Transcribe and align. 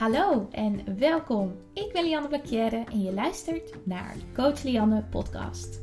Hallo 0.00 0.48
en 0.50 0.98
welkom. 0.98 1.56
Ik 1.72 1.92
ben 1.92 2.04
Lianne 2.04 2.28
Blakjere 2.28 2.84
en 2.92 3.02
je 3.02 3.12
luistert 3.12 3.86
naar 3.86 4.14
de 4.14 4.42
Coach 4.42 4.62
Lianne 4.62 5.04
podcast. 5.10 5.80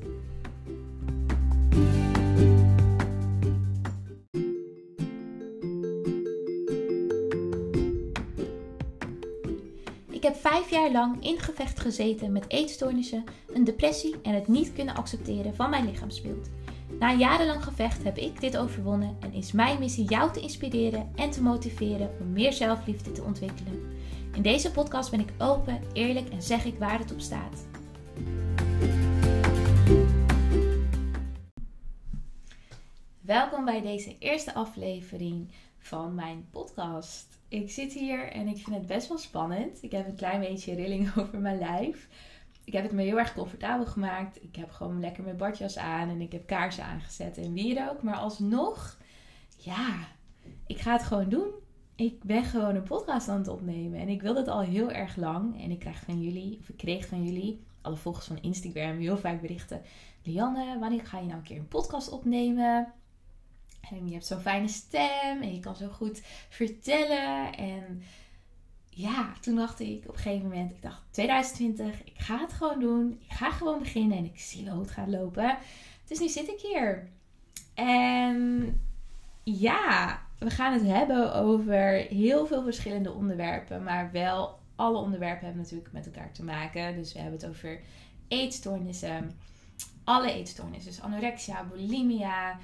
Ik 10.09 10.23
heb 10.23 10.35
vijf 10.35 10.69
jaar 10.69 10.91
lang 10.91 11.23
in 11.23 11.39
gevecht 11.39 11.79
gezeten 11.79 12.31
met 12.31 12.45
eetstoornissen, 12.47 13.23
een 13.53 13.63
depressie 13.63 14.15
en 14.21 14.33
het 14.33 14.47
niet 14.47 14.73
kunnen 14.73 14.95
accepteren 14.95 15.55
van 15.55 15.69
mijn 15.69 15.85
lichaamsbeeld. 15.85 16.49
Na 16.99 17.13
jarenlang 17.13 17.63
gevecht 17.63 18.03
heb 18.03 18.17
ik 18.17 18.41
dit 18.41 18.57
overwonnen 18.57 19.17
en 19.19 19.33
is 19.33 19.51
mijn 19.51 19.79
missie 19.79 20.05
jou 20.05 20.33
te 20.33 20.39
inspireren 20.39 21.11
en 21.15 21.29
te 21.29 21.41
motiveren 21.41 22.09
om 22.21 22.31
meer 22.31 22.53
zelfliefde 22.53 23.11
te 23.11 23.23
ontwikkelen. 23.23 23.96
In 24.37 24.43
deze 24.43 24.71
podcast 24.71 25.11
ben 25.11 25.19
ik 25.19 25.33
open, 25.37 25.81
eerlijk 25.93 26.29
en 26.29 26.41
zeg 26.41 26.65
ik 26.65 26.77
waar 26.77 26.99
het 26.99 27.11
op 27.11 27.19
staat. 27.19 27.65
Welkom 33.21 33.65
bij 33.65 33.81
deze 33.81 34.15
eerste 34.19 34.53
aflevering 34.53 35.51
van 35.77 36.15
mijn 36.15 36.47
podcast. 36.51 37.39
Ik 37.47 37.71
zit 37.71 37.93
hier 37.93 38.31
en 38.31 38.47
ik 38.47 38.57
vind 38.57 38.75
het 38.75 38.87
best 38.87 39.07
wel 39.07 39.17
spannend. 39.17 39.83
Ik 39.83 39.91
heb 39.91 40.07
een 40.07 40.15
klein 40.15 40.39
beetje 40.39 40.75
rilling 40.75 41.11
over 41.17 41.39
mijn 41.39 41.57
lijf. 41.57 42.07
Ik 42.63 42.73
heb 42.73 42.83
het 42.83 42.91
me 42.91 43.03
heel 43.03 43.19
erg 43.19 43.33
comfortabel 43.33 43.85
gemaakt. 43.85 44.43
Ik 44.43 44.55
heb 44.55 44.71
gewoon 44.71 44.99
lekker 44.99 45.23
mijn 45.23 45.37
badjas 45.37 45.77
aan 45.77 46.09
en 46.09 46.21
ik 46.21 46.31
heb 46.31 46.47
kaarsen 46.47 46.83
aangezet 46.83 47.37
en 47.37 47.53
wierook. 47.53 48.03
Maar 48.03 48.17
alsnog, 48.17 48.97
ja, 49.55 50.07
ik 50.67 50.79
ga 50.79 50.91
het 50.91 51.03
gewoon 51.03 51.29
doen 51.29 51.65
ik 51.97 52.23
ben 52.23 52.43
gewoon 52.43 52.75
een 52.75 52.83
podcast 52.83 53.27
aan 53.27 53.37
het 53.37 53.47
opnemen. 53.47 53.99
En 53.99 54.09
ik 54.09 54.21
wil 54.21 54.33
dat 54.33 54.47
al 54.47 54.59
heel 54.59 54.91
erg 54.91 55.15
lang. 55.15 55.63
En 55.63 55.71
ik 55.71 55.79
krijg 55.79 55.99
van 55.99 56.21
jullie, 56.21 56.57
of 56.59 56.69
ik 56.69 56.77
kreeg 56.77 57.07
van 57.07 57.23
jullie, 57.23 57.63
alle 57.81 57.95
volgers 57.95 58.25
van 58.25 58.41
Instagram, 58.41 58.97
heel 58.97 59.17
vaak 59.17 59.41
berichten. 59.41 59.81
Lianne, 60.23 60.79
wanneer 60.79 61.05
ga 61.05 61.19
je 61.19 61.25
nou 61.25 61.37
een 61.37 61.43
keer 61.43 61.57
een 61.57 61.67
podcast 61.67 62.09
opnemen? 62.09 62.93
En 63.89 64.07
je 64.07 64.13
hebt 64.13 64.25
zo'n 64.25 64.39
fijne 64.39 64.67
stem 64.67 65.41
en 65.41 65.53
je 65.53 65.59
kan 65.59 65.75
zo 65.75 65.87
goed 65.87 66.21
vertellen. 66.49 67.55
En 67.55 68.01
ja, 68.89 69.33
toen 69.41 69.55
dacht 69.55 69.79
ik 69.79 70.03
op 70.07 70.15
een 70.15 70.21
gegeven 70.21 70.47
moment, 70.47 70.71
ik 70.71 70.81
dacht 70.81 71.01
2020, 71.11 72.03
ik 72.03 72.17
ga 72.17 72.39
het 72.39 72.53
gewoon 72.53 72.79
doen. 72.79 73.19
Ik 73.29 73.35
ga 73.35 73.51
gewoon 73.51 73.79
beginnen 73.79 74.17
en 74.17 74.25
ik 74.25 74.39
zie 74.39 74.65
wel 74.65 74.73
hoe 74.73 74.83
het 74.83 74.91
gaat 74.91 75.07
lopen. 75.07 75.57
Dus 76.05 76.19
nu 76.19 76.27
zit 76.27 76.47
ik 76.47 76.59
hier. 76.59 77.09
En 77.73 78.81
ja, 79.43 80.21
we 80.39 80.49
gaan 80.49 80.73
het 80.73 80.83
hebben 80.83 81.33
over 81.33 81.93
heel 82.09 82.45
veel 82.45 82.63
verschillende 82.63 83.11
onderwerpen, 83.11 83.83
maar 83.83 84.11
wel 84.11 84.59
alle 84.75 84.97
onderwerpen 84.97 85.45
hebben 85.45 85.63
natuurlijk 85.63 85.91
met 85.91 86.05
elkaar 86.05 86.31
te 86.31 86.43
maken. 86.43 86.95
Dus 86.95 87.13
we 87.13 87.19
hebben 87.19 87.39
het 87.39 87.49
over 87.49 87.79
eetstoornissen, 88.27 89.39
alle 90.03 90.31
eetstoornissen, 90.31 90.91
dus 90.91 91.01
anorexia, 91.01 91.63
bulimia, 91.63 92.59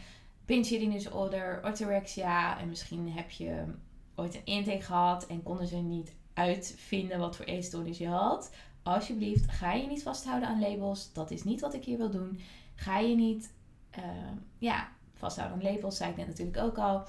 binge 0.45 0.69
eating 0.69 0.93
disorder, 0.93 1.61
orthorexia 1.63 2.59
en 2.59 2.69
misschien 2.69 3.11
heb 3.11 3.29
je 3.29 3.63
ooit 4.15 4.35
een 4.35 4.45
intake 4.45 4.81
gehad 4.81 5.25
en 5.25 5.43
konden 5.43 5.67
ze 5.67 5.75
niet 5.75 6.13
uitvinden 6.33 7.19
wat 7.19 7.35
voor 7.35 7.45
eetstoornis 7.45 7.97
je 7.97 8.07
had. 8.07 8.51
Alsjeblieft, 8.83 9.51
ga 9.51 9.73
je 9.73 9.87
niet 9.87 10.03
vasthouden 10.03 10.49
aan 10.49 10.59
labels. 10.59 11.13
Dat 11.13 11.31
is 11.31 11.43
niet 11.43 11.61
wat 11.61 11.73
ik 11.73 11.83
hier 11.83 11.97
wil 11.97 12.09
doen. 12.11 12.39
Ga 12.75 12.99
je 12.99 13.15
niet 13.15 13.53
uh, 13.97 14.03
ja, 14.57 14.89
vasthouden 15.13 15.57
aan 15.57 15.73
labels, 15.73 15.97
zei 15.97 16.11
ik 16.11 16.17
net 16.17 16.27
natuurlijk 16.27 16.57
ook 16.57 16.77
al. 16.77 17.05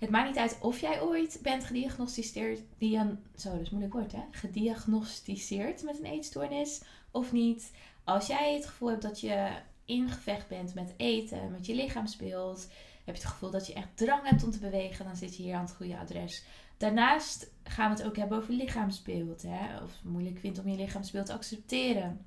Het 0.00 0.10
maakt 0.10 0.28
niet 0.28 0.38
uit 0.38 0.58
of 0.60 0.80
jij 0.80 1.02
ooit 1.02 1.38
bent 1.42 1.64
gediagnosticeerd, 1.64 2.60
dian, 2.78 3.18
zo, 3.36 3.56
is 3.56 3.70
moeilijk 3.70 3.94
woord 3.94 4.12
hè, 4.12 4.22
gediagnosticeerd 4.30 5.82
met 5.82 5.98
een 5.98 6.04
eetstoornis 6.04 6.82
of 7.10 7.32
niet. 7.32 7.72
Als 8.04 8.26
jij 8.26 8.54
het 8.54 8.66
gevoel 8.66 8.88
hebt 8.88 9.02
dat 9.02 9.20
je 9.20 9.50
in 9.84 10.08
gevecht 10.08 10.48
bent 10.48 10.74
met 10.74 10.94
eten, 10.96 11.50
met 11.50 11.66
je 11.66 11.74
lichaamsbeeld, 11.74 12.68
heb 13.04 13.14
je 13.14 13.22
het 13.22 13.30
gevoel 13.30 13.50
dat 13.50 13.66
je 13.66 13.72
echt 13.72 13.96
drang 13.96 14.28
hebt 14.28 14.44
om 14.44 14.50
te 14.50 14.58
bewegen, 14.58 15.04
dan 15.04 15.16
zit 15.16 15.36
je 15.36 15.42
hier 15.42 15.54
aan 15.54 15.64
het 15.64 15.74
goede 15.74 15.98
adres. 15.98 16.44
Daarnaast 16.76 17.50
gaan 17.62 17.90
we 17.90 17.96
het 17.96 18.06
ook 18.06 18.16
hebben 18.16 18.38
over 18.38 18.54
lichaamsbeeld. 18.54 19.42
Hè? 19.42 19.82
Of 19.82 19.92
het 19.92 20.04
moeilijk 20.04 20.38
vindt 20.38 20.58
om 20.58 20.68
je 20.68 20.76
lichaamsbeeld 20.76 21.26
te 21.26 21.32
accepteren. 21.32 22.24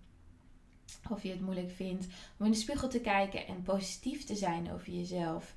Of 1.09 1.24
je 1.24 1.30
het 1.30 1.42
moeilijk 1.42 1.72
vindt 1.72 2.08
om 2.38 2.46
in 2.46 2.52
de 2.52 2.58
spiegel 2.58 2.90
te 2.90 3.00
kijken 3.00 3.48
en 3.48 3.62
positief 3.62 4.24
te 4.24 4.36
zijn 4.36 4.72
over 4.72 4.92
jezelf. 4.92 5.56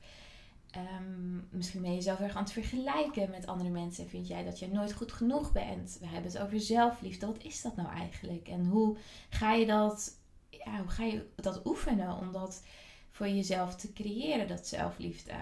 Um, 0.76 1.48
misschien 1.50 1.80
ben 1.80 1.90
je 1.90 1.96
jezelf 1.96 2.20
erg 2.20 2.36
aan 2.36 2.42
het 2.42 2.52
vergelijken 2.52 3.30
met 3.30 3.46
andere 3.46 3.70
mensen. 3.70 4.08
Vind 4.08 4.26
jij 4.26 4.44
dat 4.44 4.58
je 4.58 4.68
nooit 4.68 4.92
goed 4.92 5.12
genoeg 5.12 5.52
bent? 5.52 5.96
We 6.00 6.06
hebben 6.06 6.32
het 6.32 6.40
over 6.40 6.60
zelfliefde. 6.60 7.26
Wat 7.26 7.42
is 7.42 7.62
dat 7.62 7.76
nou 7.76 7.88
eigenlijk? 7.88 8.48
En 8.48 8.66
hoe 8.66 8.96
ga 9.30 9.52
je 9.52 9.66
dat, 9.66 10.18
ja, 10.50 10.78
hoe 10.78 10.88
ga 10.88 11.04
je 11.04 11.30
dat 11.34 11.66
oefenen 11.66 12.16
om 12.16 12.32
dat 12.32 12.62
voor 13.10 13.28
jezelf 13.28 13.76
te 13.76 13.92
creëren, 13.92 14.48
dat 14.48 14.66
zelfliefde? 14.66 15.32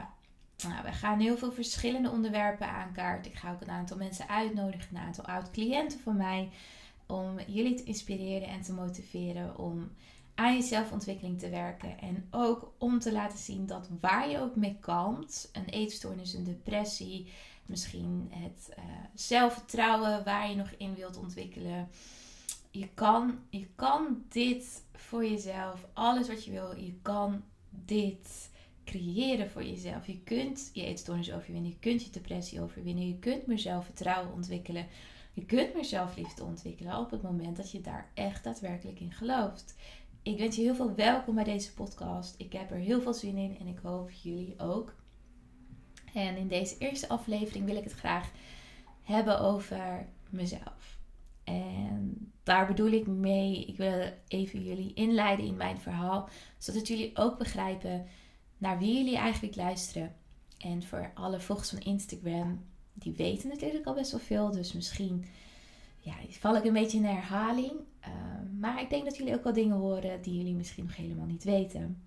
Nou, 0.68 0.82
we 0.82 0.92
gaan 0.92 1.20
heel 1.20 1.36
veel 1.36 1.52
verschillende 1.52 2.10
onderwerpen 2.10 2.68
aankaarten. 2.68 3.32
Ik 3.32 3.38
ga 3.38 3.52
ook 3.52 3.60
een 3.60 3.70
aantal 3.70 3.96
mensen 3.96 4.28
uitnodigen, 4.28 4.96
een 4.96 5.02
aantal 5.02 5.24
oud-cliënten 5.24 6.00
van 6.00 6.16
mij, 6.16 6.50
om 7.06 7.40
jullie 7.46 7.74
te 7.74 7.84
inspireren 7.84 8.48
en 8.48 8.62
te 8.62 8.72
motiveren 8.72 9.58
om 9.58 9.90
aan 10.34 10.56
je 10.56 10.62
zelfontwikkeling 10.62 11.38
te 11.38 11.48
werken. 11.48 11.98
En 12.00 12.26
ook 12.30 12.72
om 12.78 12.98
te 12.98 13.12
laten 13.12 13.38
zien 13.38 13.66
dat 13.66 13.88
waar 14.00 14.30
je 14.30 14.40
ook 14.40 14.56
mee 14.56 14.76
kampt, 14.80 15.50
een 15.52 15.64
eetstoornis, 15.64 16.34
een 16.34 16.44
depressie, 16.44 17.32
misschien 17.66 18.30
het 18.30 18.68
uh, 18.78 18.84
zelfvertrouwen 19.14 20.24
waar 20.24 20.50
je 20.50 20.56
nog 20.56 20.70
in 20.78 20.94
wilt 20.94 21.16
ontwikkelen. 21.16 21.88
Je 22.70 22.88
kan, 22.94 23.38
je 23.50 23.66
kan 23.74 24.24
dit 24.28 24.82
voor 24.92 25.24
jezelf, 25.24 25.86
alles 25.92 26.28
wat 26.28 26.44
je 26.44 26.50
wil, 26.50 26.76
je 26.76 26.94
kan 27.02 27.42
dit 27.70 28.50
creëren 28.84 29.50
voor 29.50 29.64
jezelf. 29.64 30.06
Je 30.06 30.20
kunt 30.20 30.70
je 30.72 30.84
eetstoornis 30.84 31.32
overwinnen, 31.32 31.70
je 31.70 31.78
kunt 31.78 32.04
je 32.04 32.10
depressie 32.10 32.60
overwinnen, 32.60 33.08
je 33.08 33.18
kunt 33.18 33.46
meer 33.46 33.58
zelfvertrouwen 33.58 34.32
ontwikkelen. 34.32 34.86
Je 35.32 35.44
kunt 35.44 35.74
meer 35.74 35.84
zelfliefde 35.84 36.44
ontwikkelen 36.44 36.98
op 36.98 37.10
het 37.10 37.22
moment 37.22 37.56
dat 37.56 37.70
je 37.70 37.80
daar 37.80 38.10
echt 38.14 38.44
daadwerkelijk 38.44 39.00
in 39.00 39.12
gelooft. 39.12 39.74
Ik 40.24 40.38
wens 40.38 40.56
je 40.56 40.62
heel 40.62 40.74
veel 40.74 40.94
welkom 40.94 41.34
bij 41.34 41.44
deze 41.44 41.74
podcast. 41.74 42.34
Ik 42.38 42.52
heb 42.52 42.70
er 42.70 42.76
heel 42.76 43.00
veel 43.00 43.14
zin 43.14 43.36
in 43.36 43.58
en 43.60 43.66
ik 43.66 43.78
hoop 43.82 44.10
jullie 44.10 44.54
ook. 44.58 44.94
En 46.14 46.36
in 46.36 46.48
deze 46.48 46.78
eerste 46.78 47.08
aflevering 47.08 47.64
wil 47.64 47.76
ik 47.76 47.84
het 47.84 47.92
graag 47.92 48.30
hebben 49.02 49.40
over 49.40 50.06
mezelf. 50.30 50.98
En 51.44 52.32
daar 52.42 52.66
bedoel 52.66 52.90
ik 52.90 53.06
mee, 53.06 53.64
ik 53.64 53.76
wil 53.76 54.12
even 54.28 54.64
jullie 54.64 54.94
inleiden 54.94 55.46
in 55.46 55.56
mijn 55.56 55.80
verhaal, 55.80 56.28
zodat 56.58 56.88
jullie 56.88 57.16
ook 57.16 57.38
begrijpen 57.38 58.06
naar 58.58 58.78
wie 58.78 58.96
jullie 58.96 59.16
eigenlijk 59.16 59.56
luisteren. 59.56 60.14
En 60.58 60.82
voor 60.82 61.10
alle 61.14 61.40
volgers 61.40 61.70
van 61.70 61.80
Instagram, 61.80 62.64
die 62.92 63.12
weten 63.12 63.48
natuurlijk 63.48 63.86
al 63.86 63.94
best 63.94 64.10
wel 64.10 64.20
veel, 64.20 64.50
dus 64.50 64.72
misschien 64.72 65.24
ja, 66.00 66.14
val 66.28 66.56
ik 66.56 66.64
een 66.64 66.72
beetje 66.72 66.98
in 66.98 67.04
herhaling. 67.04 67.72
Ehm, 68.04 68.58
maar 68.58 68.80
ik 68.80 68.90
denk 68.90 69.04
dat 69.04 69.16
jullie 69.16 69.34
ook 69.34 69.44
wel 69.44 69.52
dingen 69.52 69.76
horen 69.76 70.22
die 70.22 70.36
jullie 70.36 70.54
misschien 70.54 70.84
nog 70.84 70.96
helemaal 70.96 71.26
niet 71.26 71.44
weten. 71.44 72.02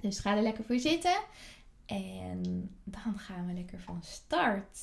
Dus 0.00 0.18
ga 0.18 0.36
er 0.36 0.42
lekker 0.42 0.64
voor 0.64 0.78
zitten. 0.78 1.22
En 1.86 2.70
dan 2.84 3.18
gaan 3.18 3.46
we 3.46 3.52
lekker 3.52 3.80
van 3.80 4.02
start. 4.02 4.78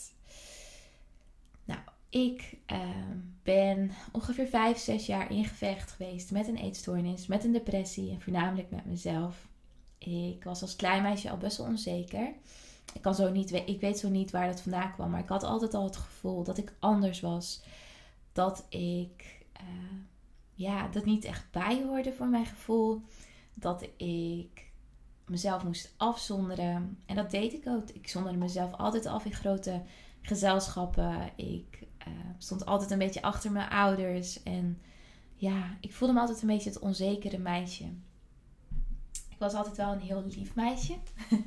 Nou, 1.66 1.80
ik 2.10 2.58
ehm, 2.66 3.18
ben 3.44 3.92
ongeveer 4.12 4.48
5, 4.48 4.78
6 4.78 5.06
jaar 5.06 5.32
in 5.32 5.46
gevecht 5.46 5.92
geweest 5.92 6.32
met 6.32 6.48
een 6.48 6.58
eetstoornis, 6.58 7.28
met 7.28 7.44
een 7.44 7.52
depressie 7.52 8.12
en 8.12 8.22
voornamelijk 8.22 8.70
met 8.70 8.86
mezelf. 8.86 9.48
Ik 9.98 10.44
was 10.44 10.62
als 10.62 10.76
klein 10.76 11.02
meisje 11.02 11.30
al 11.30 11.38
best 11.38 11.58
wel 11.58 11.68
onzeker. 11.68 12.34
Ik, 12.94 13.02
kan 13.02 13.16
zo 13.16 13.32
niet, 13.32 13.52
ik 13.52 13.82
weet 13.82 14.00
zo 14.00 14.10
niet 14.10 14.32
waar 14.32 14.48
dat 14.48 14.62
vandaan 14.62 14.94
kwam, 14.94 15.10
maar 15.10 15.20
ik 15.20 15.30
had 15.30 15.44
altijd 15.44 15.74
al 15.74 15.84
het 15.84 15.98
gevoel 15.98 16.44
dat 16.44 16.58
ik 16.58 16.74
anders 16.80 17.20
was. 17.20 17.62
Dat 18.32 18.66
ik 18.70 19.39
uh, 19.62 19.68
ja, 20.54 20.88
dat 20.88 21.06
niet 21.06 21.26
echt 21.26 21.52
bijhoorde 21.52 22.14
voor 22.14 22.28
mijn 22.28 22.46
gevoel. 22.46 23.02
Dat 23.54 23.88
ik 23.98 24.72
mezelf 25.26 25.64
moest 25.64 25.94
afzonderen. 25.98 26.98
En 27.06 27.16
dat 27.16 27.32
deed 27.32 27.54
ik 27.54 27.68
ook. 27.68 27.90
Ik 27.90 28.08
zonderde 28.08 28.38
mezelf 28.38 28.74
altijd 28.74 29.06
af 29.06 29.26
in 29.26 29.34
grote 29.34 29.82
gezelschappen. 30.22 31.32
Ik 31.36 31.88
uh, 32.08 32.14
stond 32.38 32.66
altijd 32.66 32.92
een 32.92 32.98
beetje 32.98 33.22
achter 33.22 33.52
mijn 33.52 33.70
ouders. 33.70 34.44
En 34.44 34.82
ja, 35.36 35.78
ik 35.82 35.94
voelde 35.94 36.14
me 36.14 36.20
altijd 36.20 36.42
een 36.42 36.48
beetje 36.48 36.70
het 36.70 36.80
onzekere 36.80 37.38
meisje. 37.38 37.84
Ik 39.30 39.38
was 39.40 39.54
altijd 39.54 39.78
wel 39.78 39.92
een 39.92 40.00
heel 40.00 40.24
lief 40.26 40.56
meisje. 40.56 40.94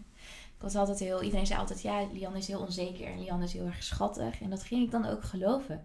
ik 0.56 0.58
was 0.58 0.74
altijd 0.74 0.98
heel. 0.98 1.22
Iedereen 1.22 1.46
zei 1.46 1.60
altijd: 1.60 1.82
ja, 1.82 2.06
Lian 2.12 2.36
is 2.36 2.46
heel 2.46 2.60
onzeker 2.60 3.06
en 3.06 3.20
Lian 3.20 3.42
is 3.42 3.52
heel 3.52 3.66
erg 3.66 3.82
schattig. 3.82 4.40
En 4.40 4.50
dat 4.50 4.62
ging 4.62 4.84
ik 4.84 4.90
dan 4.90 5.06
ook 5.06 5.24
geloven. 5.24 5.84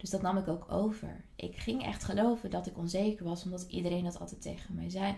Dus 0.00 0.10
dat 0.10 0.22
nam 0.22 0.36
ik 0.36 0.48
ook 0.48 0.72
over. 0.72 1.24
Ik 1.36 1.56
ging 1.56 1.84
echt 1.84 2.04
geloven 2.04 2.50
dat 2.50 2.66
ik 2.66 2.78
onzeker 2.78 3.24
was, 3.24 3.44
omdat 3.44 3.66
iedereen 3.68 4.04
dat 4.04 4.20
altijd 4.20 4.42
tegen 4.42 4.74
mij 4.74 4.90
zei. 4.90 5.16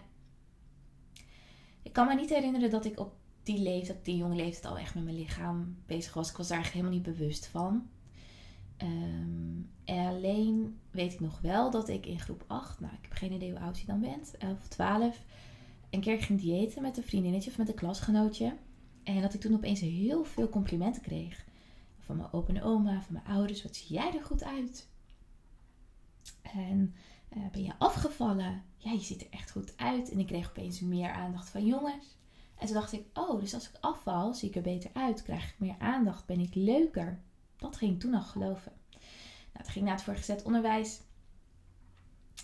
Ik 1.83 1.93
kan 1.93 2.07
me 2.07 2.15
niet 2.15 2.31
herinneren 2.31 2.71
dat 2.71 2.85
ik 2.85 2.99
op 2.99 3.15
die 3.43 3.59
leeftijd, 3.59 4.05
die 4.05 4.17
jonge 4.17 4.35
leeftijd, 4.35 4.73
al 4.73 4.79
echt 4.79 4.95
met 4.95 5.05
mijn 5.05 5.17
lichaam 5.17 5.77
bezig 5.87 6.15
was. 6.15 6.31
Ik 6.31 6.37
was 6.37 6.49
daar 6.49 6.57
eigenlijk 6.57 6.87
helemaal 6.87 7.07
niet 7.07 7.19
bewust 7.19 7.47
van. 7.47 7.89
Um, 8.83 9.71
en 9.85 10.07
alleen 10.07 10.79
weet 10.91 11.13
ik 11.13 11.21
nog 11.21 11.41
wel 11.41 11.71
dat 11.71 11.89
ik 11.89 12.07
in 12.07 12.21
groep 12.21 12.45
8, 12.47 12.81
nou 12.81 12.93
ik 12.93 13.03
heb 13.03 13.13
geen 13.13 13.33
idee 13.33 13.51
hoe 13.51 13.61
oud 13.61 13.79
je 13.79 13.87
dan 13.87 14.01
bent, 14.01 14.37
11 14.39 14.59
of 14.59 14.69
12, 14.69 15.25
een 15.91 16.01
keer 16.01 16.23
ging 16.23 16.41
diëten 16.41 16.83
met 16.83 16.97
een 16.97 17.03
vriendinnetje 17.03 17.51
of 17.51 17.59
met 17.59 17.69
een 17.69 17.75
klasgenootje. 17.75 18.57
En 19.03 19.21
dat 19.21 19.35
ik 19.35 19.41
toen 19.41 19.55
opeens 19.55 19.81
heel 19.81 20.25
veel 20.25 20.49
complimenten 20.49 21.03
kreeg. 21.03 21.45
Van 22.05 22.17
mijn 22.17 22.33
opa 22.33 22.55
en 22.55 22.63
oma, 22.63 23.03
van 23.03 23.13
mijn 23.13 23.27
ouders. 23.27 23.63
Wat 23.63 23.77
zie 23.77 23.93
jij 23.93 24.15
er 24.15 24.25
goed 24.25 24.45
uit? 24.45 24.89
En 26.43 26.95
uh, 27.37 27.51
ben 27.53 27.63
je 27.63 27.73
afgevallen? 27.79 28.63
Ja, 28.77 28.93
je 28.93 29.01
ziet 29.01 29.21
er 29.21 29.31
echt 29.31 29.51
goed 29.51 29.73
uit. 29.77 30.11
En 30.11 30.19
ik 30.19 30.27
kreeg 30.27 30.49
opeens 30.49 30.81
meer 30.81 31.11
aandacht 31.11 31.49
van 31.49 31.67
jongens. 31.67 32.17
En 32.55 32.67
toen 32.67 32.77
dacht 32.77 32.93
ik, 32.93 33.05
oh, 33.15 33.41
dus 33.41 33.55
als 33.55 33.69
ik 33.69 33.77
afval, 33.81 34.35
zie 34.35 34.49
ik 34.49 34.57
er 34.57 34.63
beter 34.63 34.91
uit. 34.93 35.23
Krijg 35.23 35.49
ik 35.49 35.59
meer 35.59 35.75
aandacht, 35.79 36.27
ben 36.27 36.41
ik 36.41 36.55
leuker. 36.55 37.21
Dat 37.57 37.77
ging 37.77 37.93
ik 37.93 38.01
toen 38.01 38.15
al 38.15 38.23
geloven. 38.23 38.73
Nou, 39.53 39.67
ging 39.67 39.85
naar 39.85 39.95
het 39.95 40.03
voorgezet 40.03 40.43
onderwijs. 40.43 41.01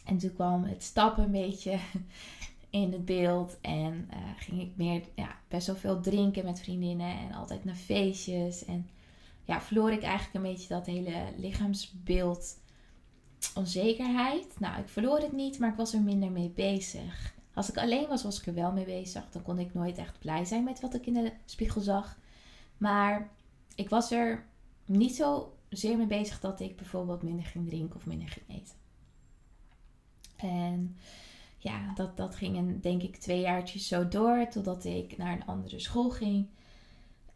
En 0.05 0.19
toen 0.19 0.33
kwam 0.33 0.65
het 0.65 0.83
stappen 0.83 1.25
een 1.25 1.31
beetje 1.31 1.79
in 2.71 2.93
het 2.93 3.05
beeld. 3.05 3.61
En 3.61 4.09
uh, 4.13 4.19
ging 4.37 4.61
ik 4.61 4.77
meer, 4.77 5.03
ja, 5.15 5.37
best 5.49 5.67
wel 5.67 5.77
veel 5.77 6.01
drinken 6.01 6.45
met 6.45 6.61
vriendinnen. 6.61 7.19
En 7.19 7.33
altijd 7.33 7.65
naar 7.65 7.75
feestjes. 7.75 8.65
En 8.65 8.89
ja, 9.49 9.61
verloor 9.61 9.93
ik 9.93 10.03
eigenlijk 10.03 10.35
een 10.35 10.53
beetje 10.53 10.69
dat 10.69 10.87
hele 10.87 11.33
lichaamsbeeld 11.37 12.59
onzekerheid. 13.55 14.61
Nou, 14.61 14.81
ik 14.81 14.89
verloor 14.89 15.19
het 15.19 15.33
niet, 15.33 15.59
maar 15.59 15.71
ik 15.71 15.77
was 15.77 15.95
er 15.95 16.01
minder 16.01 16.31
mee 16.31 16.51
bezig. 16.51 17.35
Als 17.55 17.69
ik 17.69 17.79
alleen 17.79 18.09
was, 18.09 18.23
was 18.23 18.41
ik 18.41 18.47
er 18.47 18.55
wel 18.55 18.73
mee 18.73 18.85
bezig. 18.85 19.31
Dan 19.31 19.43
kon 19.43 19.59
ik 19.59 19.75
nooit 19.75 19.99
echt 19.99 20.19
blij 20.19 20.45
zijn 20.45 20.65
met 20.65 20.81
wat 20.81 20.95
ik 20.95 21.07
in 21.07 21.15
de 21.15 21.33
spiegel 21.45 21.81
zag. 21.81 22.19
Maar 22.79 23.31
ik 23.75 23.89
was 23.89 24.11
er 24.11 24.45
niet 24.85 25.15
zo 25.17 25.57
zeer 25.69 25.97
mee 25.97 26.07
bezig 26.07 26.41
dat 26.41 26.61
ik 26.61 26.77
bijvoorbeeld 26.77 27.23
minder 27.23 27.45
ging 27.45 27.69
drinken 27.69 27.97
of 27.97 28.07
minder 28.07 28.29
ging 28.29 28.47
eten. 28.49 28.77
En 30.37 30.97
ja, 31.59 31.93
dat, 31.95 32.17
dat 32.17 32.35
ging 32.35 32.57
een, 32.57 32.81
denk 32.81 33.03
ik 33.03 33.17
twee 33.17 33.41
jaartjes 33.41 33.89
zo 33.89 34.09
door 34.09 34.49
totdat 34.49 34.85
ik 34.85 35.17
naar 35.17 35.33
een 35.33 35.47
andere 35.47 35.79
school 35.79 36.11
ging. 36.11 36.47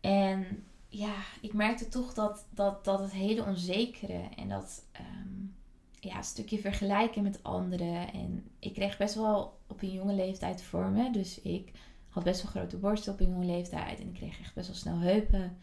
En 0.01 0.65
ja, 0.93 1.15
ik 1.41 1.53
merkte 1.53 1.89
toch 1.89 2.15
dat, 2.15 2.47
dat, 2.51 2.85
dat 2.85 2.99
het 2.99 3.13
hele 3.13 3.45
onzekere 3.45 4.29
en 4.37 4.49
dat 4.49 4.85
um, 5.01 5.55
ja, 6.01 6.23
stukje 6.23 6.59
vergelijken 6.59 7.23
met 7.23 7.43
anderen. 7.43 8.13
En 8.13 8.45
ik 8.59 8.75
kreeg 8.75 8.97
best 8.97 9.15
wel 9.15 9.59
op 9.67 9.83
een 9.83 9.93
jonge 9.93 10.15
leeftijd 10.15 10.63
vormen. 10.63 11.13
Dus 11.13 11.41
ik 11.41 11.73
had 12.09 12.25
best 12.25 12.43
wel 12.43 12.51
grote 12.51 12.77
borsten 12.77 13.13
op 13.13 13.21
een 13.21 13.29
jonge 13.29 13.45
leeftijd. 13.45 14.01
En 14.01 14.07
ik 14.07 14.15
kreeg 14.15 14.41
echt 14.41 14.55
best 14.55 14.67
wel 14.67 14.77
snel 14.77 14.99
heupen. 14.99 15.57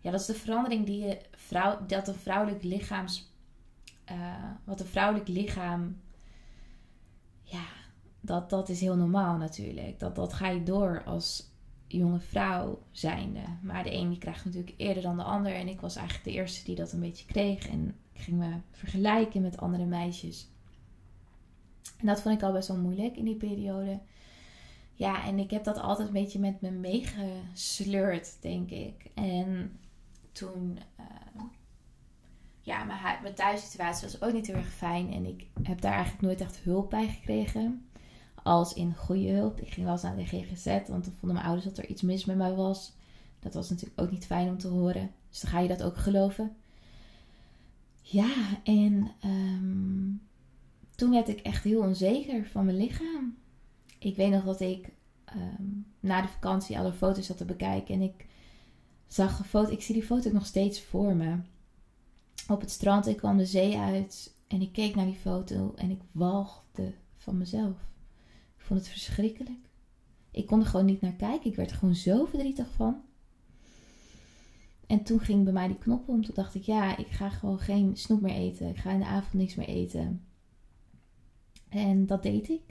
Ja, 0.00 0.10
dat 0.10 0.20
is 0.20 0.26
de 0.26 0.34
verandering 0.34 0.86
die 0.86 1.06
je 1.06 1.20
vrouw, 1.30 1.86
dat 1.86 2.08
een 2.08 2.14
vrouwelijk 2.14 2.62
lichaams. 2.62 3.32
Uh, 4.10 4.50
wat 4.64 4.80
een 4.80 4.86
vrouwelijk 4.86 5.28
lichaam. 5.28 6.00
Ja, 7.42 7.64
dat, 8.20 8.50
dat 8.50 8.68
is 8.68 8.80
heel 8.80 8.96
normaal 8.96 9.36
natuurlijk. 9.36 9.98
Dat, 9.98 10.14
dat 10.14 10.32
ga 10.32 10.48
je 10.48 10.62
door 10.62 11.02
als 11.04 11.49
jonge 11.98 12.20
vrouw 12.20 12.82
zijnde. 12.90 13.40
Maar 13.62 13.84
de 13.84 13.92
een 13.92 14.08
die 14.08 14.18
krijgt 14.18 14.44
natuurlijk 14.44 14.74
eerder 14.76 15.02
dan 15.02 15.16
de 15.16 15.22
ander. 15.22 15.54
En 15.54 15.68
ik 15.68 15.80
was 15.80 15.96
eigenlijk 15.96 16.26
de 16.26 16.32
eerste 16.32 16.64
die 16.64 16.74
dat 16.74 16.92
een 16.92 17.00
beetje 17.00 17.26
kreeg. 17.26 17.68
En 17.68 17.96
ik 18.12 18.20
ging 18.20 18.38
me 18.38 18.54
vergelijken 18.70 19.42
met 19.42 19.58
andere 19.58 19.84
meisjes. 19.84 20.48
En 21.98 22.06
dat 22.06 22.22
vond 22.22 22.34
ik 22.34 22.42
al 22.42 22.52
best 22.52 22.68
wel 22.68 22.76
moeilijk 22.76 23.16
in 23.16 23.24
die 23.24 23.36
periode. 23.36 24.00
Ja, 24.94 25.24
en 25.24 25.38
ik 25.38 25.50
heb 25.50 25.64
dat 25.64 25.78
altijd 25.78 26.08
een 26.08 26.14
beetje 26.14 26.38
met 26.38 26.60
me 26.60 26.70
meegesleurd, 26.70 28.36
denk 28.40 28.70
ik. 28.70 29.10
En 29.14 29.78
toen, 30.32 30.78
uh, 31.00 31.42
ja, 32.60 32.84
mijn, 32.84 33.22
mijn 33.22 33.34
thuissituatie 33.34 34.08
was 34.08 34.22
ook 34.22 34.32
niet 34.32 34.46
heel 34.46 34.56
erg 34.56 34.72
fijn. 34.72 35.12
En 35.12 35.26
ik 35.26 35.46
heb 35.62 35.80
daar 35.80 35.92
eigenlijk 35.92 36.22
nooit 36.22 36.40
echt 36.40 36.58
hulp 36.58 36.90
bij 36.90 37.08
gekregen 37.08 37.89
als 38.42 38.72
in 38.72 38.94
goede 38.94 39.28
hulp. 39.28 39.60
Ik 39.60 39.72
ging 39.72 39.84
wel 39.84 39.94
eens 39.94 40.02
naar 40.02 40.16
de 40.16 40.26
GGZ, 40.26 40.66
want 40.66 41.04
toen 41.04 41.14
vonden 41.18 41.32
mijn 41.32 41.46
ouders 41.46 41.64
dat 41.66 41.78
er 41.78 41.86
iets 41.86 42.02
mis 42.02 42.24
met 42.24 42.36
mij 42.36 42.54
was. 42.54 42.92
Dat 43.40 43.54
was 43.54 43.70
natuurlijk 43.70 44.00
ook 44.00 44.10
niet 44.10 44.26
fijn 44.26 44.48
om 44.48 44.58
te 44.58 44.68
horen. 44.68 45.10
Dus 45.28 45.40
dan 45.40 45.50
ga 45.50 45.58
je 45.58 45.68
dat 45.68 45.82
ook 45.82 45.96
geloven. 45.96 46.56
Ja, 48.02 48.32
en 48.64 49.10
ehm, 49.20 50.10
toen 50.94 51.10
werd 51.10 51.28
ik 51.28 51.40
echt 51.40 51.64
heel 51.64 51.80
onzeker 51.80 52.46
van 52.46 52.64
mijn 52.64 52.76
lichaam. 52.76 53.36
Ik 53.98 54.16
weet 54.16 54.30
nog 54.30 54.44
dat 54.44 54.60
ik 54.60 54.88
ehm, 55.24 55.64
na 56.00 56.22
de 56.22 56.28
vakantie 56.28 56.78
alle 56.78 56.92
foto's 56.92 57.26
zat 57.26 57.36
te 57.36 57.44
bekijken. 57.44 57.94
En 57.94 58.02
ik 58.02 58.26
zag 59.06 59.38
een 59.38 59.44
foto, 59.44 59.72
ik 59.72 59.82
zie 59.82 59.94
die 59.94 60.04
foto 60.04 60.30
nog 60.32 60.46
steeds 60.46 60.82
voor 60.82 61.14
me. 61.14 61.36
Op 62.48 62.60
het 62.60 62.70
strand, 62.70 63.06
ik 63.06 63.16
kwam 63.16 63.36
de 63.36 63.46
zee 63.46 63.76
uit 63.78 64.34
en 64.46 64.60
ik 64.60 64.72
keek 64.72 64.94
naar 64.94 65.06
die 65.06 65.14
foto 65.14 65.72
en 65.76 65.90
ik 65.90 66.00
walgde 66.12 66.92
van 67.16 67.38
mezelf 67.38 67.76
vond 68.70 68.82
het 68.82 68.90
verschrikkelijk. 68.90 69.68
Ik 70.30 70.46
kon 70.46 70.60
er 70.60 70.66
gewoon 70.66 70.86
niet 70.86 71.00
naar 71.00 71.12
kijken. 71.12 71.50
Ik 71.50 71.56
werd 71.56 71.70
er 71.70 71.76
gewoon 71.76 71.94
zo 71.94 72.24
verdrietig 72.24 72.70
van. 72.76 73.02
En 74.86 75.02
toen 75.02 75.20
ging 75.20 75.44
bij 75.44 75.52
mij 75.52 75.66
die 75.66 75.78
knop 75.78 76.08
om. 76.08 76.24
Toen 76.24 76.34
dacht 76.34 76.54
ik, 76.54 76.62
ja, 76.62 76.96
ik 76.96 77.06
ga 77.06 77.28
gewoon 77.28 77.58
geen 77.58 77.96
snoep 77.96 78.20
meer 78.20 78.34
eten. 78.34 78.68
Ik 78.68 78.76
ga 78.76 78.90
in 78.90 78.98
de 78.98 79.04
avond 79.04 79.32
niks 79.32 79.54
meer 79.54 79.68
eten. 79.68 80.24
En 81.68 82.06
dat 82.06 82.22
deed 82.22 82.48
ik. 82.48 82.62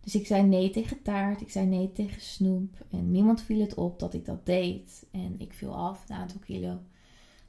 Dus 0.00 0.14
ik 0.14 0.26
zei 0.26 0.42
nee 0.42 0.70
tegen 0.70 1.02
taart. 1.02 1.40
Ik 1.40 1.50
zei 1.50 1.66
nee 1.66 1.92
tegen 1.92 2.20
snoep. 2.20 2.84
En 2.90 3.10
niemand 3.10 3.42
viel 3.42 3.60
het 3.60 3.74
op 3.74 3.98
dat 3.98 4.14
ik 4.14 4.24
dat 4.24 4.46
deed. 4.46 5.06
En 5.10 5.34
ik 5.38 5.52
viel 5.52 5.74
af 5.74 6.08
een 6.08 6.16
aantal 6.16 6.40
kilo. 6.40 6.68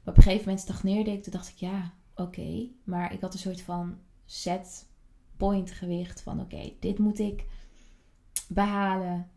Maar 0.03 0.13
op 0.13 0.17
een 0.17 0.23
gegeven 0.23 0.43
moment 0.45 0.59
stagneerde 0.59 1.11
ik. 1.11 1.23
Toen 1.23 1.33
dacht 1.33 1.49
ik, 1.49 1.57
ja, 1.57 1.93
oké. 2.15 2.67
Maar 2.83 3.13
ik 3.13 3.21
had 3.21 3.33
een 3.33 3.39
soort 3.39 3.61
van 3.61 3.97
set 4.25 4.87
point 5.39 5.71
gewicht 5.71 6.21
van 6.21 6.39
oké, 6.39 6.71
dit 6.79 6.97
moet 6.99 7.19
ik 7.19 7.45
behalen. 8.49 9.27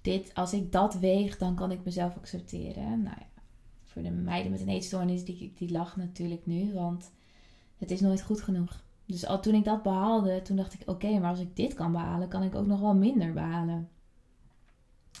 Dit, 0.00 0.34
als 0.34 0.52
ik 0.52 0.72
dat 0.72 0.94
weeg, 0.94 1.38
dan 1.38 1.54
kan 1.54 1.70
ik 1.70 1.84
mezelf 1.84 2.16
accepteren. 2.16 3.02
Nou 3.02 3.16
ja, 3.18 3.42
voor 3.84 4.02
de 4.02 4.10
meiden 4.10 4.50
met 4.50 4.60
een 4.60 4.68
eetstoornis, 4.68 5.24
die, 5.24 5.52
die 5.56 5.70
lachen 5.70 6.00
natuurlijk 6.00 6.46
nu, 6.46 6.72
want 6.72 7.12
het 7.78 7.90
is 7.90 8.00
nooit 8.00 8.22
goed 8.22 8.40
genoeg. 8.40 8.84
Dus 9.06 9.26
al 9.26 9.40
toen 9.40 9.54
ik 9.54 9.64
dat 9.64 9.82
behaalde, 9.82 10.42
toen 10.42 10.56
dacht 10.56 10.74
ik: 10.74 10.82
oké, 10.88 11.18
maar 11.18 11.30
als 11.30 11.40
ik 11.40 11.56
dit 11.56 11.74
kan 11.74 11.92
behalen, 11.92 12.28
kan 12.28 12.42
ik 12.42 12.54
ook 12.54 12.66
nog 12.66 12.80
wel 12.80 12.94
minder 12.94 13.32
behalen. 13.32 13.88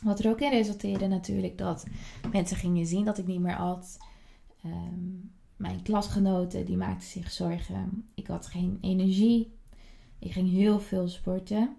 Wat 0.02 0.18
er 0.18 0.30
ook 0.30 0.40
in 0.40 0.50
resulteerde 0.50 1.06
natuurlijk 1.06 1.58
dat 1.58 1.86
mensen 2.32 2.56
gingen 2.56 2.86
zien 2.86 3.04
dat 3.04 3.18
ik 3.18 3.26
niet 3.26 3.40
meer 3.40 3.56
at. 3.56 3.98
Ehm, 4.62 5.10
mijn 5.56 5.82
klasgenoten 5.82 6.64
die 6.64 6.76
maakten 6.76 7.08
zich 7.08 7.30
zorgen. 7.30 8.08
Ik 8.14 8.26
had 8.26 8.46
geen 8.46 8.78
energie. 8.80 9.56
Ik 10.18 10.32
ging 10.32 10.50
heel 10.50 10.80
veel 10.80 11.08
sporten. 11.08 11.76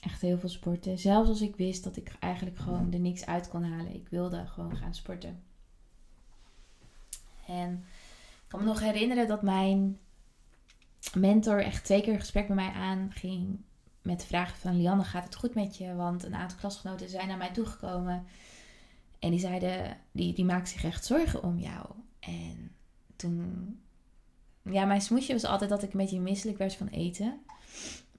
Echt 0.00 0.20
heel 0.20 0.38
veel 0.38 0.48
sporten. 0.48 0.98
Zelfs 0.98 1.28
als 1.28 1.40
ik 1.40 1.56
wist 1.56 1.84
dat 1.84 1.96
ik 1.96 2.12
eigenlijk 2.20 2.58
gewoon 2.58 2.92
er 2.92 3.00
niks 3.00 3.26
uit 3.26 3.48
kon 3.48 3.64
halen. 3.64 3.94
Ik 3.94 4.08
wilde 4.08 4.46
gewoon 4.46 4.76
gaan 4.76 4.94
sporten. 4.94 5.42
En 7.46 7.84
ik 8.32 8.48
kan 8.48 8.60
me 8.60 8.66
nog 8.66 8.80
herinneren 8.80 9.28
dat 9.28 9.42
mijn 9.42 9.98
mentor 11.14 11.62
echt 11.62 11.84
twee 11.84 12.02
keer 12.02 12.12
een 12.12 12.20
gesprek 12.20 12.48
met 12.48 12.56
mij 12.56 12.70
aanging. 12.70 13.58
Met 14.02 14.20
de 14.20 14.26
vraag 14.26 14.58
van 14.58 14.76
Lianne, 14.76 15.04
gaat 15.04 15.24
het 15.24 15.34
goed 15.34 15.54
met 15.54 15.76
je? 15.76 15.94
Want 15.94 16.24
een 16.24 16.34
aantal 16.34 16.58
klasgenoten 16.58 17.08
zijn 17.08 17.28
naar 17.28 17.36
mij 17.36 17.52
toegekomen. 17.52 18.26
En 19.18 19.30
die 19.30 19.40
zeiden, 19.40 19.96
die, 20.12 20.34
die 20.34 20.44
maakt 20.44 20.68
zich 20.68 20.84
echt 20.84 21.04
zorgen 21.04 21.42
om 21.42 21.58
jou. 21.58 21.86
En 22.20 22.72
toen... 23.16 23.78
Ja, 24.62 24.84
mijn 24.84 25.00
smoesje 25.00 25.32
was 25.32 25.44
altijd 25.44 25.70
dat 25.70 25.82
ik 25.82 25.92
een 25.92 25.98
beetje 25.98 26.20
misselijk 26.20 26.58
werd 26.58 26.74
van 26.74 26.88
eten. 26.88 27.40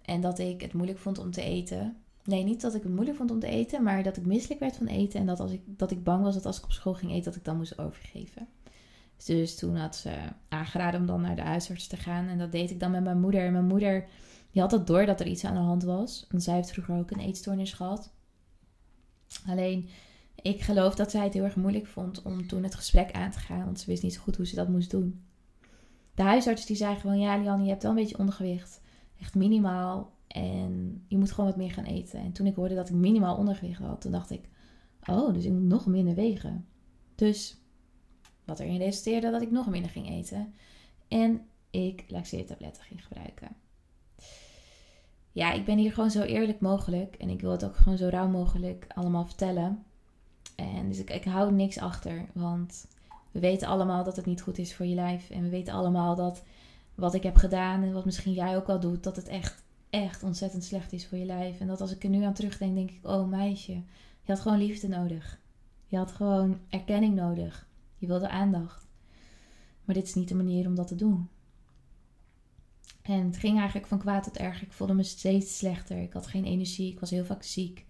En 0.02 0.22
dat 0.22 0.40
ik 0.40 0.62
het 0.62 0.74
moeilijk 0.74 1.00
vond 1.00 1.18
om 1.18 1.32
te 1.32 1.42
eten. 1.42 1.98
Nee, 2.24 2.44
niet 2.44 2.62
dat 2.62 2.76
ik 2.76 2.84
het 2.84 2.92
moeilijk 2.92 3.18
vond 3.18 3.32
om 3.32 3.40
te 3.40 3.48
eten, 3.48 3.84
maar 3.84 4.04
dat 4.04 4.18
ik 4.18 4.26
misselijk 4.26 4.60
werd 4.60 4.76
van 4.76 4.88
eten. 4.88 5.20
En 5.20 5.26
dat, 5.26 5.40
als 5.40 5.52
ik, 5.52 5.62
dat 5.66 5.92
ik 5.92 6.04
bang 6.04 6.24
was 6.24 6.34
dat 6.34 6.46
als 6.46 6.58
ik 6.58 6.64
op 6.64 6.72
school 6.72 6.94
ging 6.94 7.12
eten, 7.12 7.24
dat 7.24 7.36
ik 7.36 7.46
dan 7.46 7.58
moest 7.58 7.80
overgeven. 7.80 8.48
Dus 9.26 9.56
toen 9.56 9.76
had 9.76 9.96
ze 9.96 10.14
aangeraden 10.50 11.00
om 11.00 11.06
dan 11.06 11.22
naar 11.22 11.36
de 11.36 11.42
huisarts 11.42 11.88
te 11.88 11.98
gaan. 11.98 12.28
En 12.28 12.38
dat 12.38 12.52
deed 12.52 12.72
ik 12.72 12.80
dan 12.80 12.92
met 12.92 13.04
mijn 13.04 13.20
moeder. 13.20 13.46
En 13.46 13.52
mijn 13.52 13.66
moeder 13.66 14.08
die 14.52 14.62
had 14.62 14.72
het 14.72 14.88
door 14.88 15.06
dat 15.06 15.20
er 15.20 15.28
iets 15.28 15.46
aan 15.46 15.54
de 15.54 15.60
hand 15.60 15.84
was. 15.84 16.26
Want 16.30 16.44
zij 16.44 16.56
heeft 16.56 16.72
vroeger 16.72 16.98
ook 16.98 17.12
een 17.12 17.20
eetstoornis 17.20 17.74
gehad. 17.74 18.12
Alleen, 19.48 19.90
ik 20.36 20.62
geloof 20.62 20.96
dat 20.96 21.12
zij 21.12 21.24
het 21.24 21.34
heel 21.34 21.44
erg 21.44 21.56
moeilijk 21.56 21.88
vond 21.88 22.22
om 22.22 22.48
toen 22.48 22.64
het 22.64 22.76
gesprek 22.76 23.12
aan 23.12 23.32
te 23.32 23.40
gaan. 23.40 23.66
Want 23.66 23.80
ze 23.80 23.86
wist 23.86 24.04
niet 24.04 24.14
zo 24.14 24.22
goed 24.22 24.36
hoe 24.36 24.48
ze 24.48 24.56
dat 24.56 24.70
moest 24.70 24.92
doen. 24.92 25.24
De 26.16 26.24
huisarts 26.24 26.66
die 26.66 26.76
zei 26.76 26.96
gewoon, 26.96 27.20
ja 27.20 27.38
Lian, 27.38 27.64
je 27.64 27.70
hebt 27.70 27.82
wel 27.82 27.92
een 27.92 27.98
beetje 27.98 28.18
ondergewicht. 28.18 28.82
Echt 29.22 29.36
minimaal. 29.36 30.12
En 30.28 31.04
je 31.08 31.18
moet 31.18 31.32
gewoon 31.32 31.50
wat 31.50 31.60
meer 31.60 31.72
gaan 31.72 31.84
eten. 31.84 32.20
En 32.20 32.32
toen 32.32 32.46
ik 32.46 32.56
hoorde 32.56 32.76
dat 32.76 32.90
ik 32.90 32.96
minimaal 32.96 33.38
ondergewicht 33.38 33.80
had, 33.80 34.02
toen 34.02 34.12
dacht 34.12 34.30
ik: 34.30 34.50
Oh, 35.10 35.34
dus 35.34 35.46
ik 35.46 35.52
moet 35.52 35.62
nog 35.62 35.86
minder 35.86 36.16
wegen. 36.16 36.66
Dus 37.16 37.58
wat 38.46 38.60
erin 38.60 38.78
resulteerde 38.78 39.32
dat 39.32 39.42
ik 39.42 39.52
nog 39.52 39.70
minder 39.70 39.92
ging 39.92 40.10
eten. 40.10 40.54
En 41.08 41.42
ik 41.70 42.04
laxeertabletten 42.08 42.84
ging 42.84 43.04
gebruiken. 43.06 43.48
Ja, 45.32 45.52
ik 45.52 45.66
ben 45.66 45.78
hier 45.78 45.94
gewoon 45.94 46.12
zo 46.12 46.22
eerlijk 46.22 46.60
mogelijk. 46.60 47.16
En 47.16 47.30
ik 47.30 47.42
wil 47.42 47.52
het 47.52 47.66
ook 47.66 47.76
gewoon 47.76 47.98
zo 47.98 48.08
rauw 48.08 48.28
mogelijk 48.28 48.86
allemaal 48.96 49.26
vertellen. 49.26 49.84
En 50.56 50.88
dus 50.88 51.00
ik, 51.00 51.10
ik 51.10 51.24
hou 51.24 51.52
niks 51.52 51.78
achter. 51.78 52.26
Want 52.34 52.88
We 53.32 53.40
weten 53.40 53.68
allemaal 53.68 54.04
dat 54.04 54.16
het 54.16 54.26
niet 54.26 54.42
goed 54.42 54.58
is 54.58 54.76
voor 54.76 54.86
je 54.86 54.96
lijf. 54.96 55.30
En 55.30 55.44
we 55.44 55.50
weten 55.50 55.74
allemaal 55.74 56.16
dat 56.16 56.44
wat 57.02 57.14
ik 57.14 57.24
heb 57.24 57.36
gedaan 57.36 57.84
en 57.84 57.94
wat 57.94 58.06
misschien 58.06 58.34
jij 58.34 58.56
ook 58.56 58.70
al 58.70 58.80
doet, 58.80 59.04
dat 59.04 59.16
het 59.16 59.28
echt, 59.28 59.64
echt 59.90 60.24
ontzettend 60.24 60.64
slecht 60.64 60.94
is 60.94 61.08
voor 61.08 61.18
je 61.18 61.26
lijf. 61.26 61.60
En 61.60 61.68
dat 61.68 61.82
als 61.82 61.92
ik 61.92 62.04
er 62.04 62.10
nu 62.10 62.24
aan 62.24 62.34
terugdenk, 62.34 62.76
denk 62.76 62.92
ik, 62.92 63.00
oh 63.08 63.30
meisje, 63.30 63.72
je 64.22 64.32
had 64.32 64.40
gewoon 64.40 64.58
liefde 64.58 64.88
nodig. 64.88 65.40
Je 65.88 65.98
had 65.98 66.12
gewoon 66.12 66.60
erkenning 66.70 67.16
nodig. 67.16 67.68
Je 67.98 68.08
wilde 68.08 68.30
aandacht. 68.30 68.88
Maar 69.86 69.96
dit 69.96 70.06
is 70.08 70.14
niet 70.14 70.28
de 70.28 70.36
manier 70.36 70.68
om 70.68 70.76
dat 70.76 70.88
te 70.88 70.96
doen. 70.96 71.30
En 73.02 73.26
het 73.26 73.38
ging 73.38 73.58
eigenlijk 73.58 73.88
van 73.88 74.00
kwaad 74.00 74.24
tot 74.24 74.38
erg. 74.38 74.62
Ik 74.62 74.72
voelde 74.72 74.94
me 74.94 75.04
steeds 75.04 75.58
slechter. 75.58 76.02
Ik 76.02 76.14
had 76.14 76.28
geen 76.28 76.46
energie. 76.46 76.92
Ik 76.92 77.00
was 77.00 77.10
heel 77.10 77.26
vaak 77.26 77.44
ziek. 77.44 77.86